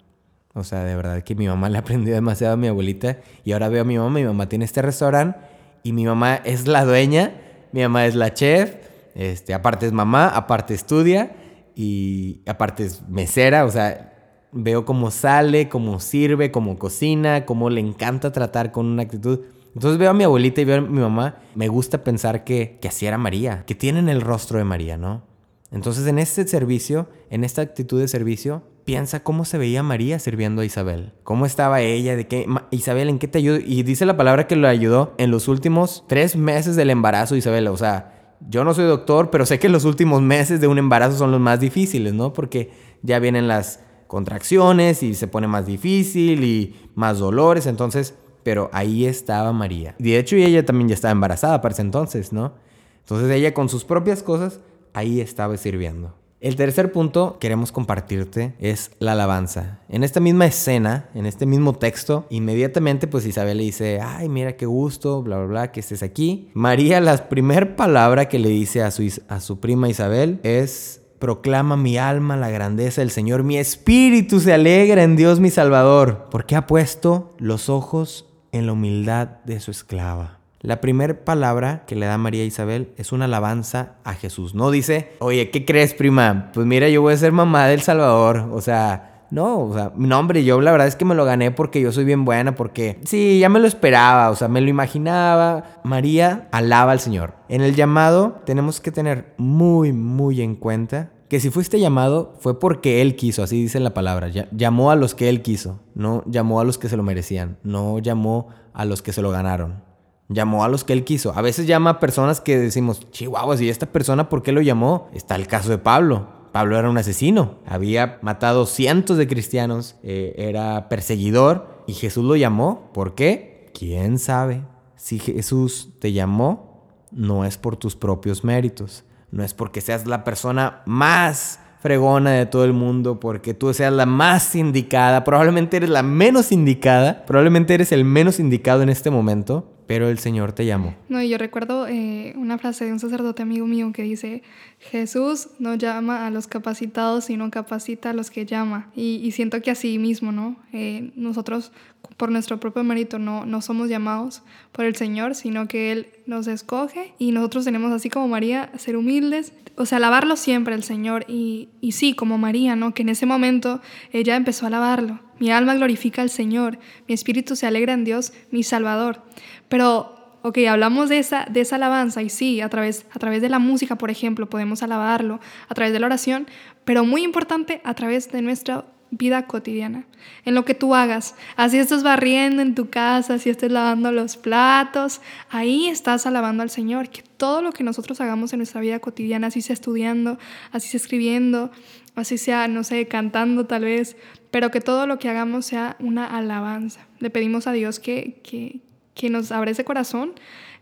[0.54, 3.18] O sea, de verdad que mi mamá le aprendió demasiado a mi abuelita.
[3.44, 5.38] Y ahora veo a mi mamá, mi mamá tiene este restaurante
[5.82, 7.34] y mi mamá es la dueña,
[7.72, 8.74] mi mamá es la chef,
[9.14, 11.36] este, aparte es mamá, aparte estudia
[11.76, 13.66] y aparte es mesera.
[13.66, 14.14] O sea,
[14.50, 19.40] veo cómo sale, cómo sirve, cómo cocina, cómo le encanta tratar con una actitud.
[19.74, 22.88] Entonces veo a mi abuelita y veo a mi mamá, me gusta pensar que, que
[22.88, 25.29] así era María, que tienen el rostro de María, ¿no?
[25.72, 30.62] Entonces en este servicio, en esta actitud de servicio, piensa cómo se veía María sirviendo
[30.62, 31.12] a Isabel.
[31.22, 32.16] ¿Cómo estaba ella?
[32.16, 32.46] ¿De qué?
[32.70, 33.58] Isabel, ¿en qué te ayudó?
[33.58, 37.68] Y dice la palabra que lo ayudó en los últimos tres meses del embarazo, Isabel.
[37.68, 41.16] O sea, yo no soy doctor, pero sé que los últimos meses de un embarazo
[41.16, 42.32] son los más difíciles, ¿no?
[42.32, 47.66] Porque ya vienen las contracciones y se pone más difícil y más dolores.
[47.66, 49.94] Entonces, pero ahí estaba María.
[49.98, 52.54] De hecho, ella también ya estaba embarazada para ese entonces, ¿no?
[53.00, 54.60] Entonces ella con sus propias cosas,
[54.94, 56.14] ahí estaba sirviendo.
[56.40, 59.80] El tercer punto que queremos compartirte es la alabanza.
[59.90, 64.56] En esta misma escena, en este mismo texto, inmediatamente pues Isabel le dice, ay, mira
[64.56, 66.50] qué gusto, bla, bla, bla, que estés aquí.
[66.54, 71.76] María, la primera palabra que le dice a su, a su prima Isabel es, proclama
[71.76, 76.56] mi alma la grandeza del Señor, mi espíritu se alegra en Dios mi Salvador, porque
[76.56, 80.39] ha puesto los ojos en la humildad de su esclava.
[80.62, 84.54] La primera palabra que le da María Isabel es una alabanza a Jesús.
[84.54, 86.50] No dice, oye, ¿qué crees, prima?
[86.52, 88.50] Pues mira, yo voy a ser mamá del Salvador.
[88.52, 91.50] O sea, no, o sea, no, hombre, yo la verdad es que me lo gané
[91.50, 94.68] porque yo soy bien buena, porque sí, ya me lo esperaba, o sea, me lo
[94.68, 95.80] imaginaba.
[95.82, 97.32] María alaba al Señor.
[97.48, 102.60] En el llamado tenemos que tener muy, muy en cuenta que si fuiste llamado fue
[102.60, 104.28] porque Él quiso, así dice la palabra.
[104.28, 107.98] Llamó a los que Él quiso, no llamó a los que se lo merecían, no
[107.98, 109.88] llamó a los que se lo ganaron
[110.30, 111.32] llamó a los que él quiso.
[111.36, 115.08] A veces llama a personas que decimos, chihuahuas, ¿y esta persona por qué lo llamó?
[115.12, 116.40] Está el caso de Pablo.
[116.52, 122.34] Pablo era un asesino, había matado cientos de cristianos, eh, era perseguidor y Jesús lo
[122.34, 122.90] llamó.
[122.92, 123.70] ¿Por qué?
[123.72, 124.64] ¿Quién sabe?
[124.96, 130.24] Si Jesús te llamó, no es por tus propios méritos, no es porque seas la
[130.24, 135.88] persona más fregona de todo el mundo, porque tú seas la más indicada, probablemente eres
[135.88, 140.64] la menos indicada, probablemente eres el menos indicado en este momento, pero el Señor te
[140.66, 140.94] llamó.
[141.08, 144.44] No, yo recuerdo eh, una frase de un sacerdote amigo mío que dice,
[144.78, 148.92] Jesús no llama a los capacitados, sino capacita a los que llama.
[148.94, 150.54] Y, siento que así mismo, ¿no?
[150.72, 151.72] Eh, nosotros
[152.16, 156.46] por nuestro propio mérito no, no somos llamados por el Señor, sino que Él nos
[156.48, 161.24] escoge y nosotros tenemos, así como María, ser humildes, o sea, alabarlo siempre el Señor.
[161.28, 162.92] Y, y sí, como María, ¿no?
[162.92, 163.80] Que en ese momento
[164.12, 165.20] ella empezó a alabarlo.
[165.38, 169.22] Mi alma glorifica al Señor, mi espíritu se alegra en Dios, mi Salvador.
[169.70, 173.48] Pero, ok, hablamos de esa, de esa alabanza y sí, a través, a través de
[173.48, 176.46] la música, por ejemplo, podemos alabarlo, a través de la oración,
[176.84, 180.04] pero muy importante, a través de nuestra vida cotidiana,
[180.44, 181.34] en lo que tú hagas.
[181.56, 185.20] Así estás barriendo en tu casa, si estés lavando los platos,
[185.50, 187.08] ahí estás alabando al Señor.
[187.08, 190.38] Que todo lo que nosotros hagamos en nuestra vida cotidiana, así sea estudiando,
[190.72, 191.70] así sea escribiendo,
[192.14, 194.16] así sea, no sé, cantando tal vez,
[194.50, 197.06] pero que todo lo que hagamos sea una alabanza.
[197.18, 198.80] Le pedimos a Dios que, que,
[199.14, 200.34] que nos abra ese corazón,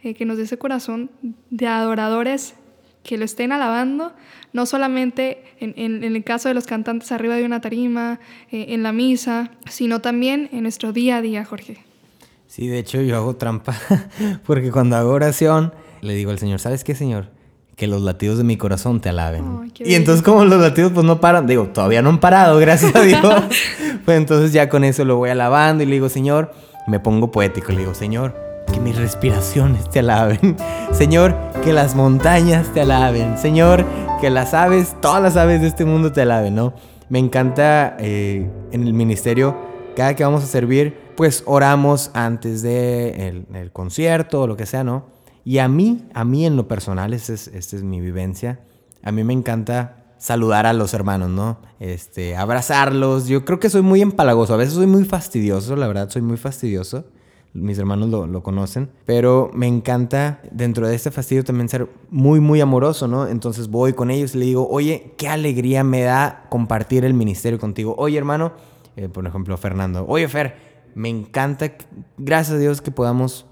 [0.02, 1.10] eh, que nos dé ese corazón
[1.50, 2.54] de adoradores
[3.08, 4.12] que lo estén alabando,
[4.52, 8.20] no solamente en, en, el caso de los cantantes arriba de una tarima,
[8.52, 11.78] eh, en la misa, sino también en nuestro día a día, Jorge.
[12.48, 13.74] Sí, de hecho yo hago trampa,
[14.46, 17.30] porque cuando hago oración, le digo al Señor, ¿sabes qué, Señor?
[17.76, 19.72] que los latidos de mi corazón te alaben.
[19.78, 23.02] y entonces como los latidos pues no paran, digo, todavía no han parado, gracias a
[23.02, 23.22] Dios.
[24.04, 26.52] pues entonces ya con eso lo voy alabando y le digo, Señor,
[26.88, 30.56] me pongo poético, le digo, Señor, que mis respiraciones te alaben.
[30.92, 33.38] Señor, que las montañas te alaben.
[33.38, 33.84] Señor,
[34.20, 36.74] que las aves, todas las aves de este mundo te alaben, ¿no?
[37.08, 39.56] Me encanta eh, en el ministerio,
[39.96, 44.84] cada que vamos a servir, pues oramos antes de el concierto o lo que sea,
[44.84, 45.06] ¿no?
[45.44, 48.60] Y a mí, a mí en lo personal, esta es, es mi vivencia,
[49.02, 51.58] a mí me encanta saludar a los hermanos, ¿no?
[51.80, 53.28] Este, abrazarlos.
[53.28, 54.52] Yo creo que soy muy empalagoso.
[54.52, 57.04] A veces soy muy fastidioso, la verdad, soy muy fastidioso.
[57.60, 58.90] Mis hermanos lo, lo, conocen.
[59.04, 63.26] Pero me encanta, dentro de este fastidio, también ser muy, muy amoroso, ¿no?
[63.28, 67.58] Entonces voy con ellos y le digo, oye, qué alegría me da compartir el ministerio
[67.58, 67.94] contigo.
[67.98, 68.52] Oye, hermano,
[68.96, 70.04] eh, por ejemplo, Fernando.
[70.08, 70.56] Oye, Fer,
[70.94, 71.72] me encanta,
[72.16, 73.46] gracias a Dios, que podamos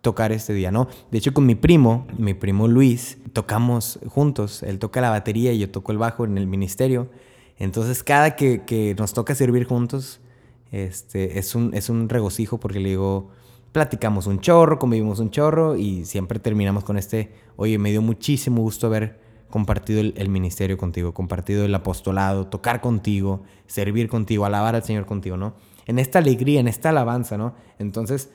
[0.00, 0.88] tocar este día, ¿no?
[1.10, 4.62] De hecho, con mi primo, mi primo Luis, tocamos juntos.
[4.62, 7.08] Él toca la batería y yo toco el bajo en el ministerio.
[7.58, 10.20] Entonces, cada que, nos toca servir juntos,
[10.70, 13.30] este, es, un, es un regocijo porque le digo,
[13.72, 18.62] platicamos un chorro, convivimos un chorro y siempre terminamos con este, oye, me dio muchísimo
[18.62, 19.18] gusto haber
[19.50, 25.06] compartido el, el, ministerio contigo, compartido el apostolado, tocar contigo, servir contigo, alabar al Señor
[25.06, 25.54] contigo, ¿no?
[25.86, 27.54] En esta alegría, en esta alabanza, ¿no?
[27.80, 28.30] Entonces,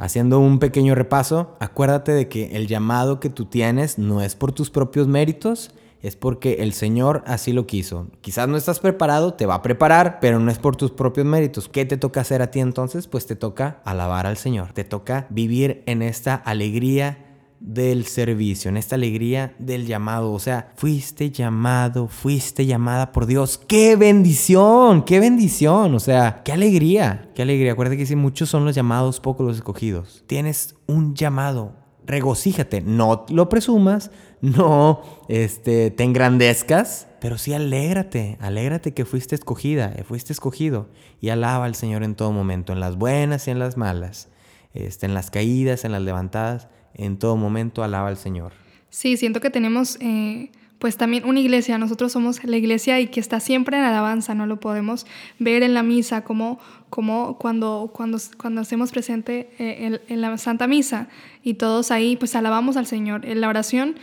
[0.00, 4.50] Haciendo un pequeño repaso, acuérdate de que el llamado que tú tienes no es por
[4.50, 8.08] tus propios méritos es porque el Señor así lo quiso.
[8.20, 11.68] Quizás no estás preparado, te va a preparar, pero no es por tus propios méritos.
[11.68, 13.06] ¿Qué te toca hacer a ti entonces?
[13.06, 17.26] Pues te toca alabar al Señor, te toca vivir en esta alegría
[17.60, 20.32] del servicio, en esta alegría del llamado.
[20.32, 23.58] O sea, fuiste llamado, fuiste llamada por Dios.
[23.58, 25.04] ¡Qué bendición!
[25.04, 25.94] ¡Qué bendición!
[25.94, 27.72] O sea, qué alegría, qué alegría.
[27.72, 30.24] Acuérdate que si muchos son los llamados, pocos los escogidos.
[30.26, 31.74] Tienes un llamado,
[32.06, 39.94] regocíjate, no lo presumas, no este, te engrandezcas, pero sí alégrate, alégrate que fuiste escogida,
[40.06, 40.88] fuiste escogido.
[41.20, 44.28] Y alaba al Señor en todo momento, en las buenas y en las malas,
[44.72, 48.52] este, en las caídas, en las levantadas, en todo momento alaba al Señor.
[48.88, 50.50] Sí, siento que tenemos eh,
[50.80, 54.46] pues también una iglesia, nosotros somos la iglesia y que está siempre en alabanza, no
[54.46, 55.06] lo podemos
[55.38, 60.66] ver en la misa, como, como cuando, cuando, cuando hacemos presente eh, en, la Santa
[60.66, 61.08] Misa.
[61.42, 63.96] Y todos ahí pues alabamos al Señor, en la oración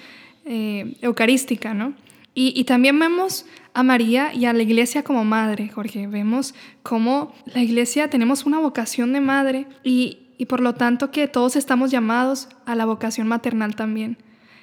[0.47, 1.93] eh, eucarística, ¿no?
[2.33, 7.33] Y, y, también vemos a María y a la iglesia como madre, Jorge, vemos cómo
[7.47, 11.89] la iglesia tenemos una vocación de madre y, y por lo tanto que todos estamos
[11.89, 14.17] llamados a la vocación maternal también.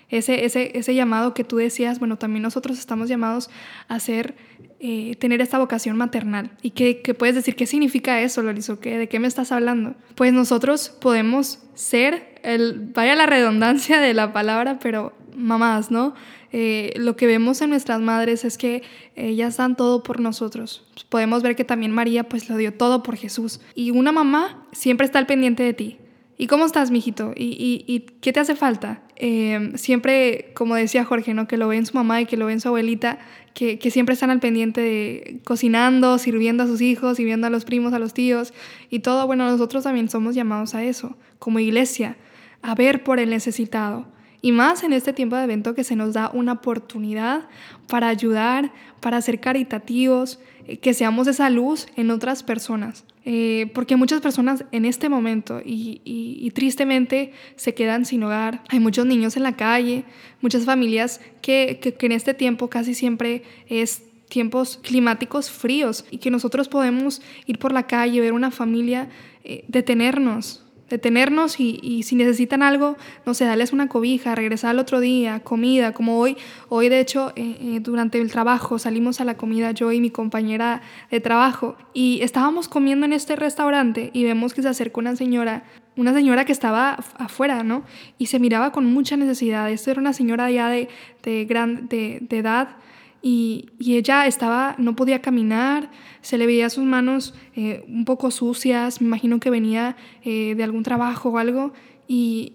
[0.08, 3.50] Ese, ese, ese llamado que tú decías, bueno, también nosotros estamos llamados
[3.88, 4.36] a ser,
[4.78, 6.52] eh, tener esta vocación maternal.
[6.62, 7.56] ¿Y qué, qué, puedes decir?
[7.56, 8.78] ¿Qué significa eso, Lorizo?
[8.80, 9.94] ¿Qué, ¿De qué me estás hablando?
[10.14, 16.14] Pues nosotros podemos ser, el, vaya la redundancia de la palabra, pero mamás, ¿no?
[16.52, 18.82] Eh, lo que vemos en nuestras madres es que
[19.16, 20.86] ellas dan todo por nosotros.
[21.08, 23.60] Podemos ver que también María pues lo dio todo por Jesús.
[23.74, 25.98] Y una mamá siempre está al pendiente de ti.
[26.36, 27.32] ¿Y cómo estás, mijito?
[27.36, 29.02] ¿Y, y, qué te hace falta?
[29.16, 31.46] Eh, siempre, como decía Jorge, ¿no?
[31.46, 33.20] que lo ven su mamá y que lo ven su abuelita,
[33.54, 37.64] que, que, siempre están al pendiente de cocinando, sirviendo a sus hijos, sirviendo a los
[37.64, 38.52] primos, a los tíos
[38.90, 39.28] y todo.
[39.28, 42.16] Bueno, nosotros también somos llamados a eso, como iglesia,
[42.62, 44.06] a ver por el necesitado,
[44.44, 47.48] y más en este tiempo de evento que se nos da una oportunidad
[47.88, 53.06] para ayudar, para ser caritativos, eh, que seamos esa luz en otras personas.
[53.24, 58.62] Eh, porque muchas personas en este momento y, tristemente se quedan sin hogar.
[58.68, 60.04] Hay muchos niños en la calle,
[60.42, 66.30] muchas familias que, que, en este tiempo casi siempre es tiempos climáticos fríos y que
[66.30, 69.08] nosotros podemos ir por la calle, ver una familia,
[69.42, 74.78] eh, detenernos, detenernos y, y, si necesitan algo, no sé, darles una cobija, regresar al
[74.78, 76.36] otro día, comida, como hoy,
[76.68, 80.10] hoy de hecho eh, eh, durante el trabajo salimos a la comida yo y mi
[80.10, 85.16] compañera de trabajo y estábamos comiendo en este restaurante y vemos que se acercó una
[85.16, 85.64] señora,
[85.96, 87.84] una señora que estaba afuera, ¿no?
[88.18, 89.70] Y se miraba con mucha necesidad.
[89.70, 90.88] Esto era una señora ya de,
[91.22, 92.76] de, gran, de, de edad
[93.26, 99.00] y, ella estaba, no podía caminar, se le veía sus manos eh, un poco sucias,
[99.00, 101.72] me imagino que venía eh, de algún trabajo o algo,
[102.06, 102.52] y,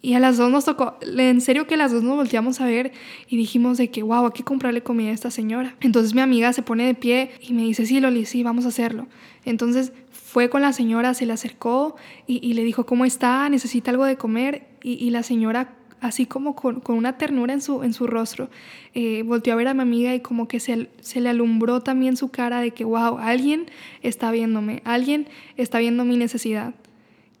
[0.00, 2.92] y, a las dos nos tocó, en serio que las dos nos volteamos a ver
[3.28, 5.76] y dijimos de que, wow, hay que comprarle comida a esta señora.
[5.80, 8.68] Entonces mi amiga se pone de pie y me dice, sí, Loli, sí, vamos a
[8.68, 9.08] hacerlo.
[9.44, 13.46] Entonces fue con la señora, se le acercó y, y le dijo, ¿cómo está?
[13.50, 14.68] ¿Necesita algo de comer?
[14.82, 18.48] Y, y la señora así como con, una ternura en su, en su rostro,
[18.94, 22.16] eh, volteó a ver a mi amiga y como que se, se, le alumbró también
[22.16, 23.66] su cara de que, wow, alguien
[24.02, 26.74] está viéndome, alguien está viendo mi necesidad.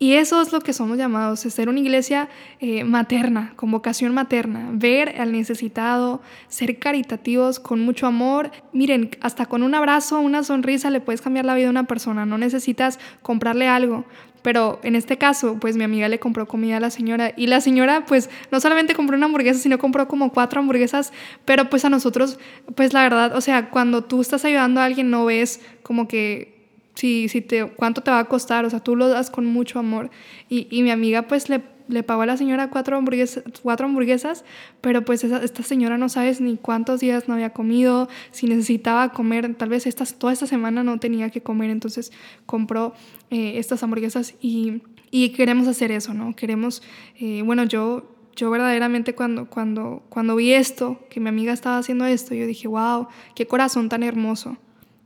[0.00, 2.28] Y eso es lo que somos llamados, es ser una iglesia
[2.60, 8.52] eh, materna, con vocación materna, ver al necesitado, ser caritativos con mucho amor.
[8.72, 12.26] Miren, hasta con un abrazo, una sonrisa le puedes cambiar la vida a una persona,
[12.26, 14.04] no necesitas comprarle algo,
[14.42, 17.60] pero en este caso, pues mi amiga le compró comida a la señora y la
[17.60, 21.12] señora pues no solamente compró una hamburguesa, sino compró como cuatro hamburguesas,
[21.44, 22.38] pero pues a nosotros,
[22.74, 26.58] pues la verdad, o sea, cuando tú estás ayudando a alguien no ves como que
[26.94, 29.78] si, si te, cuánto te va a costar, o sea, tú lo das con mucho
[29.78, 30.10] amor.
[30.48, 34.44] Y, y mi amiga pues le, le, pagó a la señora cuatro hamburguesas, cuatro hamburguesas
[34.80, 39.54] pero pues esta señora no sabes ni cuántos días no había comido, si necesitaba comer,
[39.54, 42.12] tal vez estas, toda esta semana no tenía que comer, entonces
[42.46, 42.94] compró
[43.30, 46.34] eh, estas hamburguesas y, y, queremos hacer eso, ¿no?
[46.36, 46.82] Queremos,
[47.18, 52.04] eh, bueno, yo yo verdaderamente cuando, cuando, cuando vi esto, que mi amiga estaba haciendo
[52.04, 54.56] esto, yo dije, wow, qué corazón tan hermoso.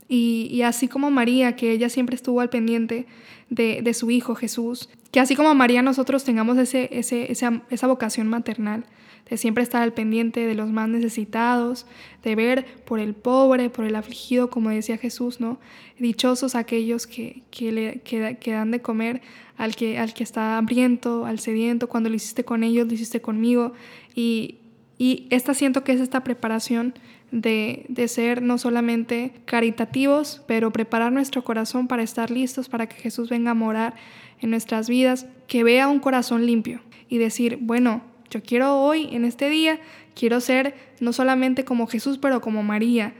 [0.09, 3.05] Y, así como María, que ella siempre estuvo al pendiente
[3.49, 8.85] de, su Hijo Jesús, que así como María nosotros tengamos ese, esa, vocación maternal,
[9.29, 11.85] de siempre estar al pendiente de los más necesitados,
[12.23, 15.59] de ver por el pobre, por el afligido, como decía Jesús, ¿no?
[15.97, 19.21] Dichosos aquellos que, que, le, que, dan de comer
[19.55, 23.21] al que, al que está hambriento, al sediento, cuando lo hiciste con ellos, lo hiciste
[23.21, 23.73] conmigo.
[24.13, 24.57] Y,
[24.97, 26.93] y esta siento que es esta preparación
[27.33, 32.95] de, de, ser no solamente caritativos, pero preparar nuestro corazón para estar listos para que
[32.95, 33.95] Jesús venga a morar
[34.39, 39.25] en nuestras vidas, que vea un corazón limpio y decir, bueno, yo quiero hoy, en
[39.25, 39.79] este día,
[40.15, 43.13] quiero ser no solamente como Jesús, pero como María,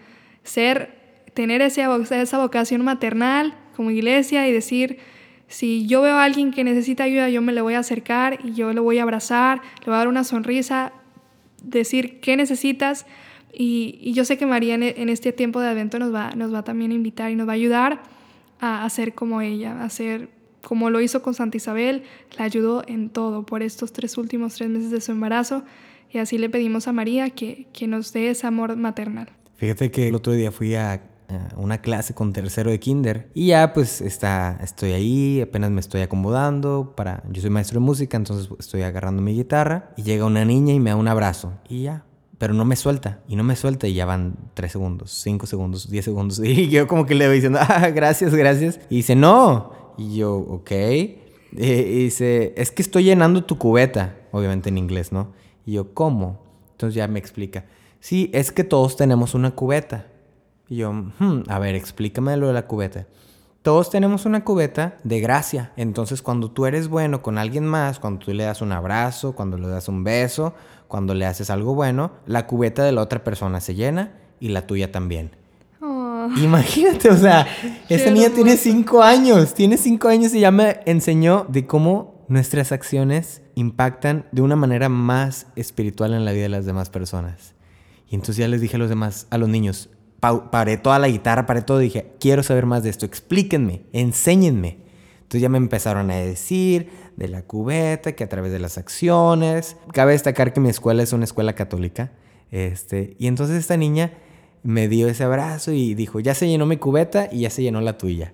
[0.44, 5.00] ser, tener esa, esa vocación maternal como iglesia y decir,
[5.48, 8.54] si yo veo a alguien que necesita ayuda, yo me le voy a acercar y
[8.54, 10.94] yo le voy a abrazar, le voy a dar una sonrisa,
[11.64, 13.06] decir qué necesitas.
[13.54, 16.92] Y, yo sé que María en, este tiempo de Adviento nos va, nos va también
[16.92, 18.04] a invitar y nos va a ayudar
[18.60, 20.30] a, ser como ella, a ser
[20.64, 22.04] como lo hizo con Santa Isabel,
[22.38, 25.64] la ayudó en todo por estos tres últimos tres meses de su embarazo.
[26.10, 29.30] Y así le pedimos a María que, que nos dé ese amor maternal.
[29.56, 31.02] Fíjate que el otro día fui a
[31.56, 36.02] una clase con tercero de kinder y ya pues está, estoy ahí, apenas me estoy
[36.02, 40.46] acomodando para, yo soy maestro de música, entonces estoy agarrando mi guitarra y llega una
[40.46, 42.04] niña y me da un abrazo y ya,
[42.38, 45.90] pero no me suelta y no me suelta y ya van tres segundos, cinco segundos,
[45.90, 49.94] diez segundos y yo como que le voy diciendo, ah, gracias, gracias y dice, no,
[49.98, 50.72] y yo, ok,
[51.56, 55.34] y dice, es que estoy llenando tu cubeta, obviamente en inglés, ¿no?
[55.66, 56.42] Y yo, ¿cómo?
[56.72, 57.66] Entonces ya me explica,
[58.00, 60.08] sí, es que todos tenemos una cubeta.
[60.68, 63.08] Y yo, hmm, a ver, explícame lo de la cubeta.
[63.62, 65.72] Todos tenemos una cubeta de gracia.
[65.78, 69.58] Entonces, cuando tú eres bueno con alguien más, cuando tú le das un abrazo, cuando
[69.58, 70.54] le das un beso,
[70.94, 74.68] cuando le haces algo bueno, la cubeta de la otra persona se llena y la
[74.68, 75.32] tuya también.
[75.82, 76.30] Oh.
[76.38, 77.48] Imagínate, o sea,
[77.90, 82.72] esa niña tiene cinco años, tiene cinco años y ya me enseñó de cómo nuestras
[82.72, 87.56] acciones impactan de una manera más espiritual en la vida de las demás personas.
[88.08, 91.48] Y entonces ya les dije a los demás, a los niños, paré toda la guitarra,
[91.48, 94.78] paré todo dije, quiero saber más de esto, explíquenme, enséñenme.
[95.24, 99.78] Entonces ya me empezaron a decir de la cubeta, que a través de las acciones.
[99.92, 102.12] Cabe destacar que mi escuela es una escuela católica.
[102.52, 104.14] Este, y entonces esta niña
[104.64, 107.82] me dio ese abrazo y dijo, ya se llenó mi cubeta y ya se llenó
[107.82, 108.34] la tuya.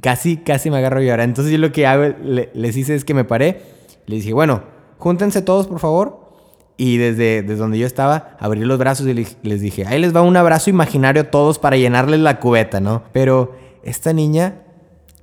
[0.00, 1.20] casi, casi me agarro a llorar.
[1.20, 3.62] Entonces yo lo que hago, les hice es que me paré,
[4.06, 4.62] le dije, bueno,
[4.98, 6.30] júntense todos por favor
[6.76, 10.22] y desde, desde donde yo estaba, abrí los brazos y les dije, ahí les va
[10.22, 13.02] un abrazo imaginario a todos para llenarles la cubeta, ¿no?
[13.12, 14.62] Pero esta niña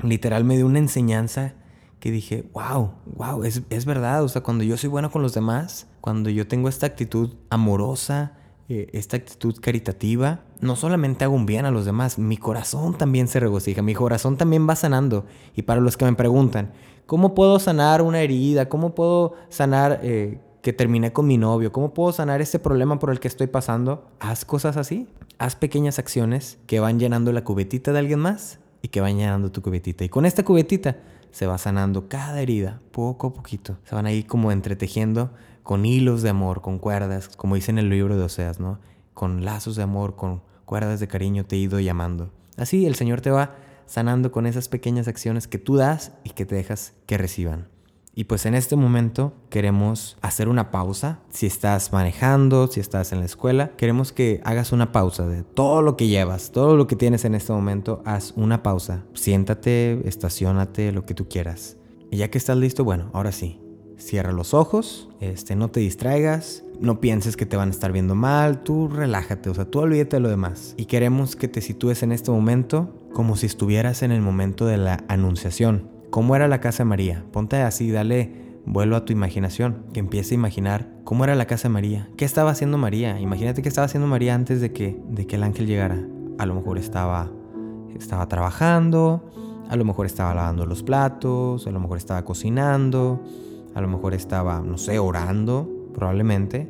[0.04, 1.56] literal me dio una enseñanza
[2.00, 4.24] que dije, wow, wow, es, es verdad.
[4.24, 8.34] O sea, cuando yo soy bueno con los demás, cuando yo tengo esta actitud amorosa,
[8.70, 13.28] eh, esta actitud caritativa, no solamente hago un bien a los demás, mi corazón también
[13.28, 15.26] se regocija, mi corazón también va sanando.
[15.56, 16.74] Y para los que me preguntan,
[17.06, 18.70] ¿cómo puedo sanar una herida?
[18.70, 23.10] ¿Cómo puedo sanar eh, que terminé con mi novio, ¿cómo puedo sanar este problema por
[23.10, 24.12] el que estoy pasando?
[24.20, 25.08] Haz cosas así,
[25.38, 29.50] haz pequeñas acciones que van llenando la cubetita de alguien más y que van llenando
[29.50, 30.04] tu cubetita.
[30.04, 30.98] Y con esta cubetita
[31.38, 33.78] se va sanando cada herida, poco a poquito.
[33.84, 35.30] Se van ahí como entretejiendo
[35.62, 38.80] con hilos de amor, con cuerdas, como dice en el libro de Oseas, ¿no?
[39.14, 42.32] Con lazos de amor, con cuerdas de cariño te he ido llamando.
[42.58, 43.54] Así el Señor te va
[43.86, 47.68] sanando con esas pequeñas acciones que tú das y que te dejas que reciban.
[48.18, 51.20] Y pues en este momento queremos hacer una pausa.
[51.30, 55.84] Si estás manejando, si estás en la escuela, queremos que hagas una pausa de todo
[55.84, 59.04] lo que llevas, todo lo que tienes en este momento, haz una pausa.
[59.14, 61.78] Siéntate, estacionate, lo que tú quieras.
[62.10, 63.62] Y ya que estás listo, bueno, ahora sí.
[63.98, 68.16] Cierra los ojos, este, no te distraigas, no pienses que te van a estar viendo
[68.16, 70.74] mal, tú relájate, o sea, tú olvídate de lo demás.
[70.76, 74.78] Y queremos que te sitúes en este momento como si estuvieras en el momento de
[74.78, 75.97] la anunciación.
[76.10, 77.26] ¿Cómo era la casa de María?
[77.32, 81.70] Ponte así, dale vuelo a tu imaginación, que empiece a imaginar cómo era la casa
[81.70, 83.20] de María, qué estaba haciendo María.
[83.20, 86.06] Imagínate qué estaba haciendo María antes de que, de que el ángel llegara.
[86.38, 87.32] A lo mejor estaba,
[87.98, 89.32] estaba trabajando,
[89.70, 93.22] a lo mejor estaba lavando los platos, a lo mejor estaba cocinando,
[93.74, 96.70] a lo mejor estaba, no sé, orando, probablemente.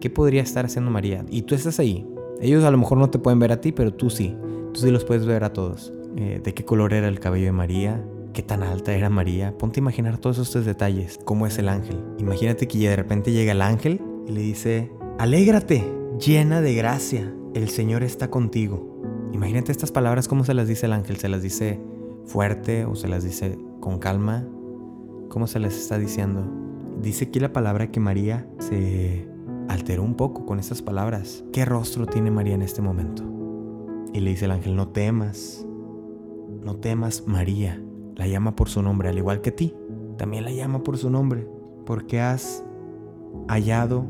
[0.00, 1.24] ¿Qué podría estar haciendo María?
[1.30, 2.06] Y tú estás ahí.
[2.40, 4.36] Ellos a lo mejor no te pueden ver a ti, pero tú sí.
[4.72, 5.92] Tú sí los puedes ver a todos.
[6.16, 8.04] Eh, ¿De qué color era el cabello de María?
[8.34, 9.56] Qué tan alta era María.
[9.56, 11.18] Ponte a imaginar todos estos detalles.
[11.24, 12.04] ¿Cómo es el ángel?
[12.18, 17.70] Imagínate que de repente llega el ángel y le dice, alégrate, llena de gracia, el
[17.70, 19.00] Señor está contigo.
[19.32, 21.16] Imagínate estas palabras, ¿cómo se las dice el ángel?
[21.16, 21.80] ¿Se las dice
[22.26, 24.46] fuerte o se las dice con calma?
[25.30, 26.44] ¿Cómo se les está diciendo?
[27.00, 29.26] Dice aquí la palabra que María se
[29.68, 31.44] alteró un poco con estas palabras.
[31.52, 33.24] ¿Qué rostro tiene María en este momento?
[34.12, 35.66] Y le dice el ángel, no temas,
[36.62, 37.83] no temas María,
[38.16, 39.74] la llama por su nombre, al igual que ti.
[40.16, 41.46] También la llama por su nombre,
[41.86, 42.64] porque has
[43.48, 44.06] hallado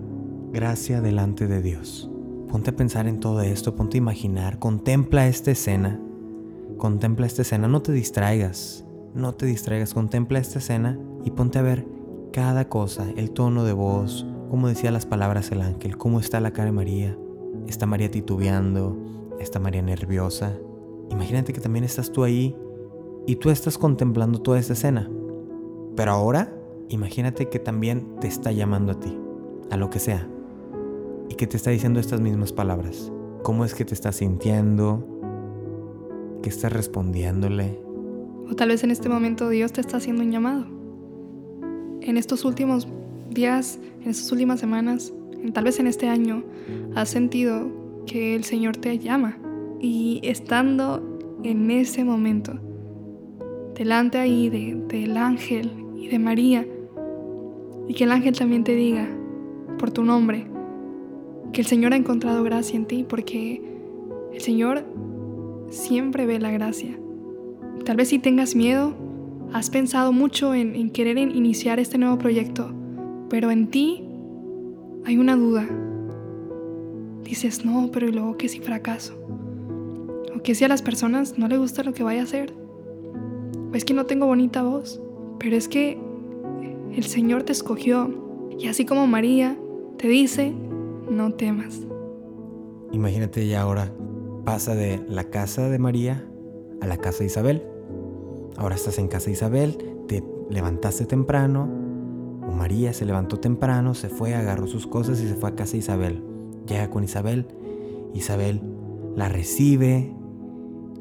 [0.53, 2.11] gracia delante de Dios.
[2.49, 6.01] Ponte a pensar en todo esto, ponte a imaginar, contempla esta escena,
[6.77, 8.85] contempla esta escena, no te distraigas,
[9.15, 11.87] no te distraigas, contempla esta escena y ponte a ver
[12.33, 16.53] cada cosa, el tono de voz, cómo decía las palabras el ángel, cómo está la
[16.53, 17.19] cara de María,
[17.67, 18.97] está María titubeando,
[19.41, 20.53] está María nerviosa.
[21.11, 22.57] Imagínate que también estás tú ahí
[23.27, 25.11] y tú estás contemplando toda esta escena.
[25.97, 26.55] Pero ahora,
[26.89, 29.19] imagínate que también te está llamando a ti.
[29.71, 30.29] a lo que sea,
[31.29, 33.11] y que te está diciendo estas mismas palabras.
[33.43, 35.05] ¿Cómo es que te estás sintiendo?
[36.43, 37.81] ¿Qué estás respondiéndole?
[38.51, 40.67] O tal vez en este momento Dios te está haciendo un llamado.
[42.03, 42.87] En estos últimos
[43.31, 45.13] días, en estas últimas semanas,
[45.53, 46.45] tal vez en este año,
[46.95, 47.69] has sentido
[48.07, 49.39] que el Señor te llama.
[49.81, 51.03] Y estando
[51.43, 52.59] en ese momento,
[53.75, 56.67] delante ahí del ángel y de María,
[57.89, 59.09] y que el ángel también te diga
[59.79, 60.47] por tu nombre
[61.53, 63.63] que el Señor ha encontrado gracia en ti, porque
[64.33, 64.85] el Señor
[65.71, 66.99] siempre ve la gracia.
[67.85, 68.95] Tal vez si tengas miedo,
[69.53, 72.73] has pensado mucho en, en querer iniciar este nuevo proyecto,
[73.29, 74.05] pero en ti
[75.05, 75.69] hay una duda.
[77.23, 79.15] Dices, no, pero ¿y luego qué si fracaso?
[80.35, 82.64] ¿O qué si a las personas no les gusta lo que vaya a hacer?
[83.75, 85.01] ¿O es que no tengo bonita voz?
[85.41, 85.99] Pero es que
[86.95, 88.09] el Señor te escogió.
[88.57, 89.59] Y así como María
[89.99, 90.55] te dice,
[91.11, 91.81] no temas.
[92.93, 93.93] Imagínate ya ahora,
[94.45, 96.25] pasa de la casa de María
[96.81, 97.65] a la casa de Isabel.
[98.57, 101.69] Ahora estás en casa de Isabel, te levantaste temprano,
[102.47, 105.73] o María se levantó temprano, se fue, agarró sus cosas y se fue a casa
[105.73, 106.23] de Isabel.
[106.69, 107.49] Llega con Isabel,
[108.15, 108.61] Isabel
[109.17, 110.15] la recibe.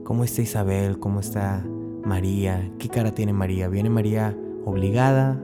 [0.03, 0.97] ¿Cómo está Isabel?
[0.97, 1.63] ¿Cómo está
[2.05, 2.69] María?
[2.79, 3.67] ¿Qué cara tiene María?
[3.67, 4.35] ¿Viene María
[4.65, 5.41] obligada?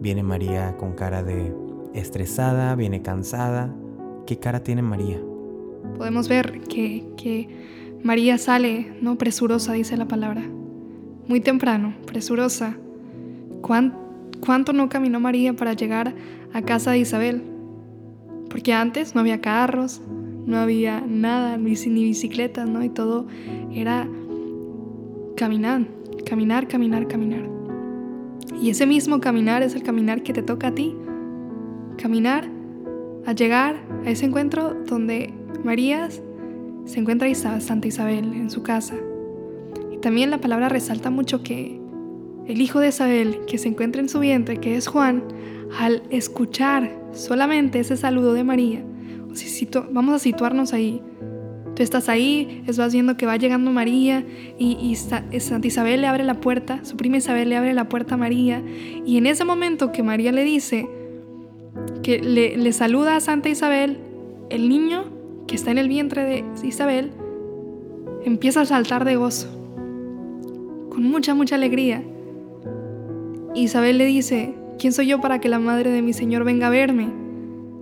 [0.00, 1.54] ¿Viene María con cara de
[1.94, 2.74] estresada?
[2.74, 3.74] ¿Viene cansada?
[4.26, 5.20] ¿Qué cara tiene María?
[5.96, 7.48] Podemos ver que,
[8.02, 9.16] María sale, ¿no?
[9.16, 10.42] Presurosa, dice la palabra.
[11.28, 12.76] Muy temprano, presurosa.
[13.60, 16.14] ¿Cuánto no caminó María para llegar
[16.52, 17.42] a casa de Isabel?
[18.50, 20.02] Porque antes no había carros,
[20.46, 22.82] no había nada, ni, ni bicicletas, ¿no?
[22.82, 23.26] Y todo
[23.72, 24.08] era
[25.36, 25.86] caminar,
[26.24, 27.48] caminar, caminar, caminar.
[28.60, 30.96] Y ese mismo caminar es el caminar que te toca a ti.
[31.96, 32.48] Caminar
[33.26, 35.32] a llegar a ese encuentro donde
[35.64, 36.08] María
[36.84, 38.94] se encuentra Santa Isabel en su casa.
[39.92, 41.80] Y también la palabra resalta mucho que
[42.46, 45.22] el hijo de Isabel que se encuentra en su vientre, que es Juan,
[45.78, 48.84] al escuchar solamente ese saludo de María,
[49.92, 51.00] vamos a situarnos ahí.
[51.74, 54.24] Tú estás ahí, vas viendo que va llegando María
[54.58, 54.94] y, y,
[55.40, 58.62] Santa Isabel le abre la puerta, su prima Isabel le abre la puerta a María
[59.06, 60.86] y en ese momento que María le dice,
[62.02, 63.98] que le, saluda a Santa Isabel,
[64.50, 65.04] el niño
[65.46, 67.12] que está en el vientre de Isabel
[68.24, 69.48] empieza a saltar de gozo,
[70.90, 72.02] con mucha, mucha alegría.
[73.54, 76.70] Isabel le dice, ¿quién soy yo para que la madre de mi Señor venga a
[76.70, 77.08] verme?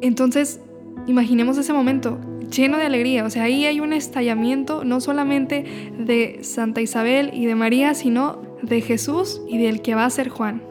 [0.01, 0.61] Entonces,
[1.07, 2.19] imaginemos ese momento
[2.51, 5.65] lleno de alegría, o sea, ahí hay un estallamiento no solamente
[5.99, 10.29] de Santa Isabel y de María, sino de Jesús y del que va a ser
[10.29, 10.63] Juan.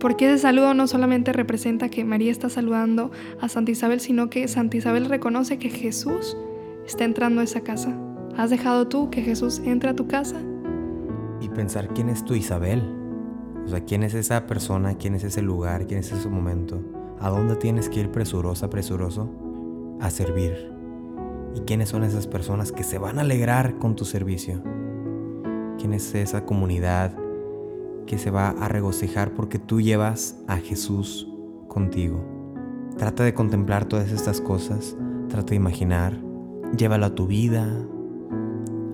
[0.00, 3.10] Porque ese saludo no solamente representa que María está saludando
[3.40, 6.36] a Santa Isabel, sino que Santa Isabel reconoce que Jesús
[6.86, 7.96] está entrando a esa casa.
[8.36, 10.36] ¿Has dejado tú que Jesús entre a tu casa?
[11.40, 12.82] Y pensar quién es tu Isabel.
[13.64, 16.80] O sea, quién es esa persona, quién es ese lugar, quién es ese momento.
[17.18, 19.30] ¿A dónde tienes que ir presurosa, presuroso?
[20.00, 20.75] A servir.
[21.56, 24.62] ¿Y quiénes son esas personas que se van a alegrar con tu servicio?
[25.78, 27.16] ¿Quién es esa comunidad,
[28.06, 31.28] que se va a regocijar porque tú llevas a Jesús
[31.68, 32.24] contigo.
[32.96, 34.96] Trata de contemplar todas estas cosas,
[35.28, 36.18] trata de imaginar,
[36.76, 37.68] llévalo a tu vida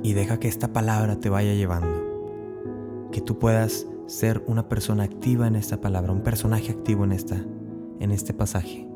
[0.02, 3.10] y deja que esta palabra te vaya llevando.
[3.12, 7.36] Que tú puedas ser una persona activa en esta palabra, un personaje activo en esta
[8.00, 8.91] en este pasaje.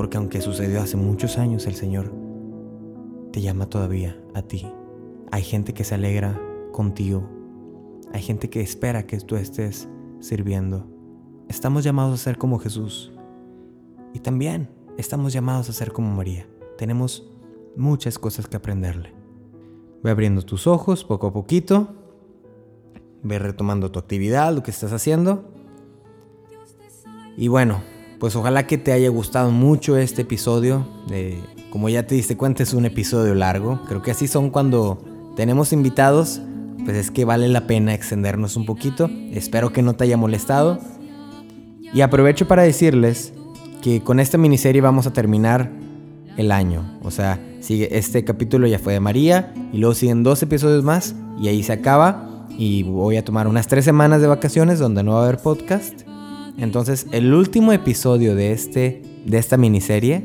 [0.00, 2.10] Porque aunque sucedió hace muchos años, el Señor
[3.32, 4.66] te llama todavía a ti.
[5.30, 6.40] Hay gente que se alegra
[6.72, 7.28] contigo
[8.12, 9.88] hay gente que espera que tú estés
[10.18, 10.86] sirviendo.
[11.48, 13.12] Estamos llamados a ser como Jesús.
[14.12, 16.48] Y también estamos llamados a ser como María.
[16.76, 17.30] Tenemos
[17.76, 19.14] muchas cosas que aprenderle.
[20.02, 21.94] Ve abriendo tus ojos poco a poquito.
[23.22, 25.44] Ve retomando tu actividad, lo que estás haciendo.
[27.36, 27.80] Y bueno,
[28.20, 30.86] pues ojalá que te haya gustado mucho este episodio.
[31.70, 33.80] como ya te diste cuenta, es un episodio largo.
[33.88, 35.02] Creo que así son cuando
[35.34, 36.40] tenemos invitados
[36.84, 39.10] pues es que vale la pena extendernos un poquito.
[39.32, 40.78] Espero que no te haya molestado.
[41.92, 43.32] Y aprovecho para decirles
[43.82, 45.70] que con esta miniserie vamos a terminar
[46.36, 46.98] el año.
[47.02, 51.14] O sea, sigue, este capítulo ya fue de María y luego siguen dos episodios más
[51.40, 52.46] y ahí se acaba.
[52.56, 56.09] Y voy a tomar unas tres semanas de vacaciones donde no va a haber podcast.
[56.58, 60.22] Entonces, el último episodio de, este, de esta miniserie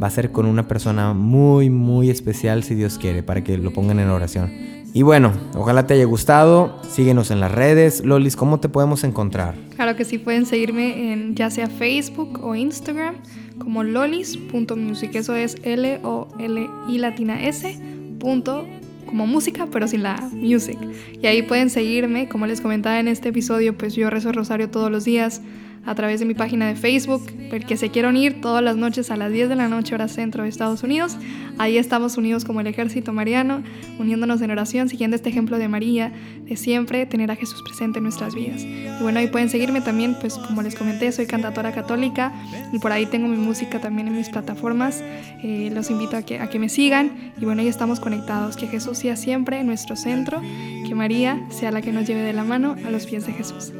[0.00, 3.72] va a ser con una persona muy, muy especial, si Dios quiere, para que lo
[3.72, 4.50] pongan en oración.
[4.94, 6.80] Y bueno, ojalá te haya gustado.
[6.88, 8.04] Síguenos en las redes.
[8.04, 9.54] Lolis, ¿cómo te podemos encontrar?
[9.76, 13.16] Claro que sí, pueden seguirme en ya sea Facebook o Instagram
[13.58, 15.14] como lolis.music.
[15.14, 17.78] Eso es L-O-L-I latina S.
[18.18, 18.66] Punto
[19.06, 20.78] como música, pero sin la music.
[21.20, 24.90] Y ahí pueden seguirme, como les comentaba en este episodio, pues yo rezo rosario todos
[24.90, 25.42] los días
[25.88, 29.10] a través de mi página de Facebook, el que se quiera unir todas las noches
[29.10, 31.16] a las 10 de la noche hora centro de Estados Unidos.
[31.56, 33.62] Ahí estamos unidos como el ejército mariano,
[33.98, 36.12] uniéndonos en oración, siguiendo este ejemplo de María,
[36.44, 38.64] de siempre tener a Jesús presente en nuestras vidas.
[38.64, 42.34] Y bueno, ahí pueden seguirme también, pues como les comenté, soy cantadora católica
[42.70, 45.02] y por ahí tengo mi música también en mis plataformas.
[45.42, 48.58] Eh, los invito a que, a que me sigan y bueno, ahí estamos conectados.
[48.58, 50.42] Que Jesús sea siempre nuestro centro,
[50.86, 53.72] que María sea la que nos lleve de la mano a los pies de Jesús.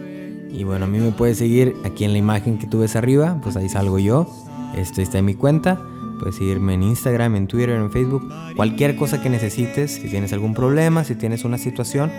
[0.51, 3.39] Y bueno, a mí me puedes seguir aquí en la imagen que tú ves arriba,
[3.43, 4.27] pues ahí salgo yo.
[4.77, 5.81] Esto está en mi cuenta.
[6.19, 8.29] Puedes seguirme en Instagram, en Twitter, en Facebook.
[8.57, 12.11] Cualquier cosa que necesites, si tienes algún problema, si tienes una situación,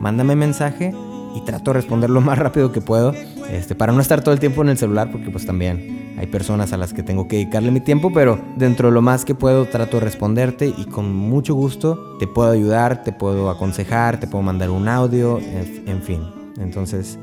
[0.00, 0.92] mándame mensaje
[1.34, 3.12] y trato de responder lo más rápido que puedo.
[3.50, 6.72] Este, para no estar todo el tiempo en el celular, porque pues también hay personas
[6.72, 9.66] a las que tengo que dedicarle mi tiempo, pero dentro de lo más que puedo
[9.66, 14.42] trato de responderte y con mucho gusto te puedo ayudar, te puedo aconsejar, te puedo
[14.42, 16.22] mandar un audio, en, en fin.
[16.58, 17.18] Entonces,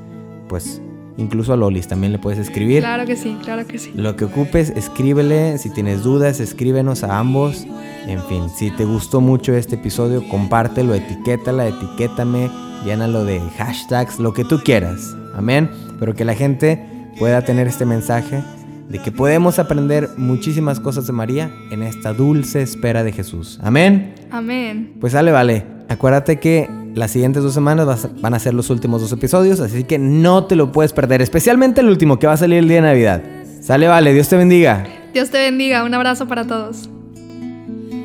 [0.51, 0.81] pues
[1.15, 2.81] incluso a Lolis también le puedes escribir.
[2.81, 3.93] Claro que sí, claro que sí.
[3.95, 5.57] Lo que ocupes, escríbele.
[5.57, 7.65] Si tienes dudas, escríbenos a ambos.
[8.05, 12.51] En fin, si te gustó mucho este episodio, compártelo, etiquétala, etiquétame,
[12.83, 15.15] llénalo de hashtags, lo que tú quieras.
[15.33, 15.69] Amén.
[15.99, 16.85] Pero que la gente
[17.17, 18.43] pueda tener este mensaje
[18.89, 23.57] de que podemos aprender muchísimas cosas de María en esta dulce espera de Jesús.
[23.63, 24.15] Amén.
[24.31, 24.97] Amén.
[24.99, 25.63] Pues sale, vale.
[25.87, 29.97] Acuérdate que las siguientes dos semanas van a ser los últimos dos episodios, así que
[29.97, 32.81] no te lo puedes perder, especialmente el último que va a salir el día de
[32.81, 33.23] Navidad.
[33.61, 34.85] Sale, vale, Dios te bendiga.
[35.13, 36.89] Dios te bendiga, un abrazo para todos.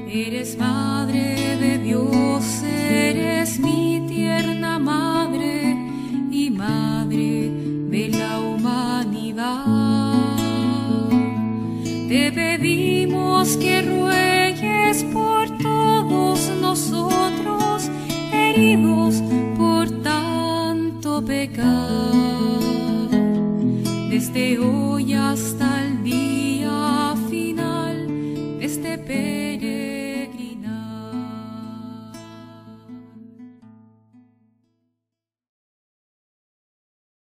[0.09, 5.77] Eres madre de Dios, eres mi tierna madre
[6.31, 7.51] y madre
[7.91, 10.15] de la humanidad.
[12.09, 17.65] Te pedimos que ruegues por todos nosotros,
[21.27, 23.11] pecar,
[24.09, 25.86] desde hoy hasta el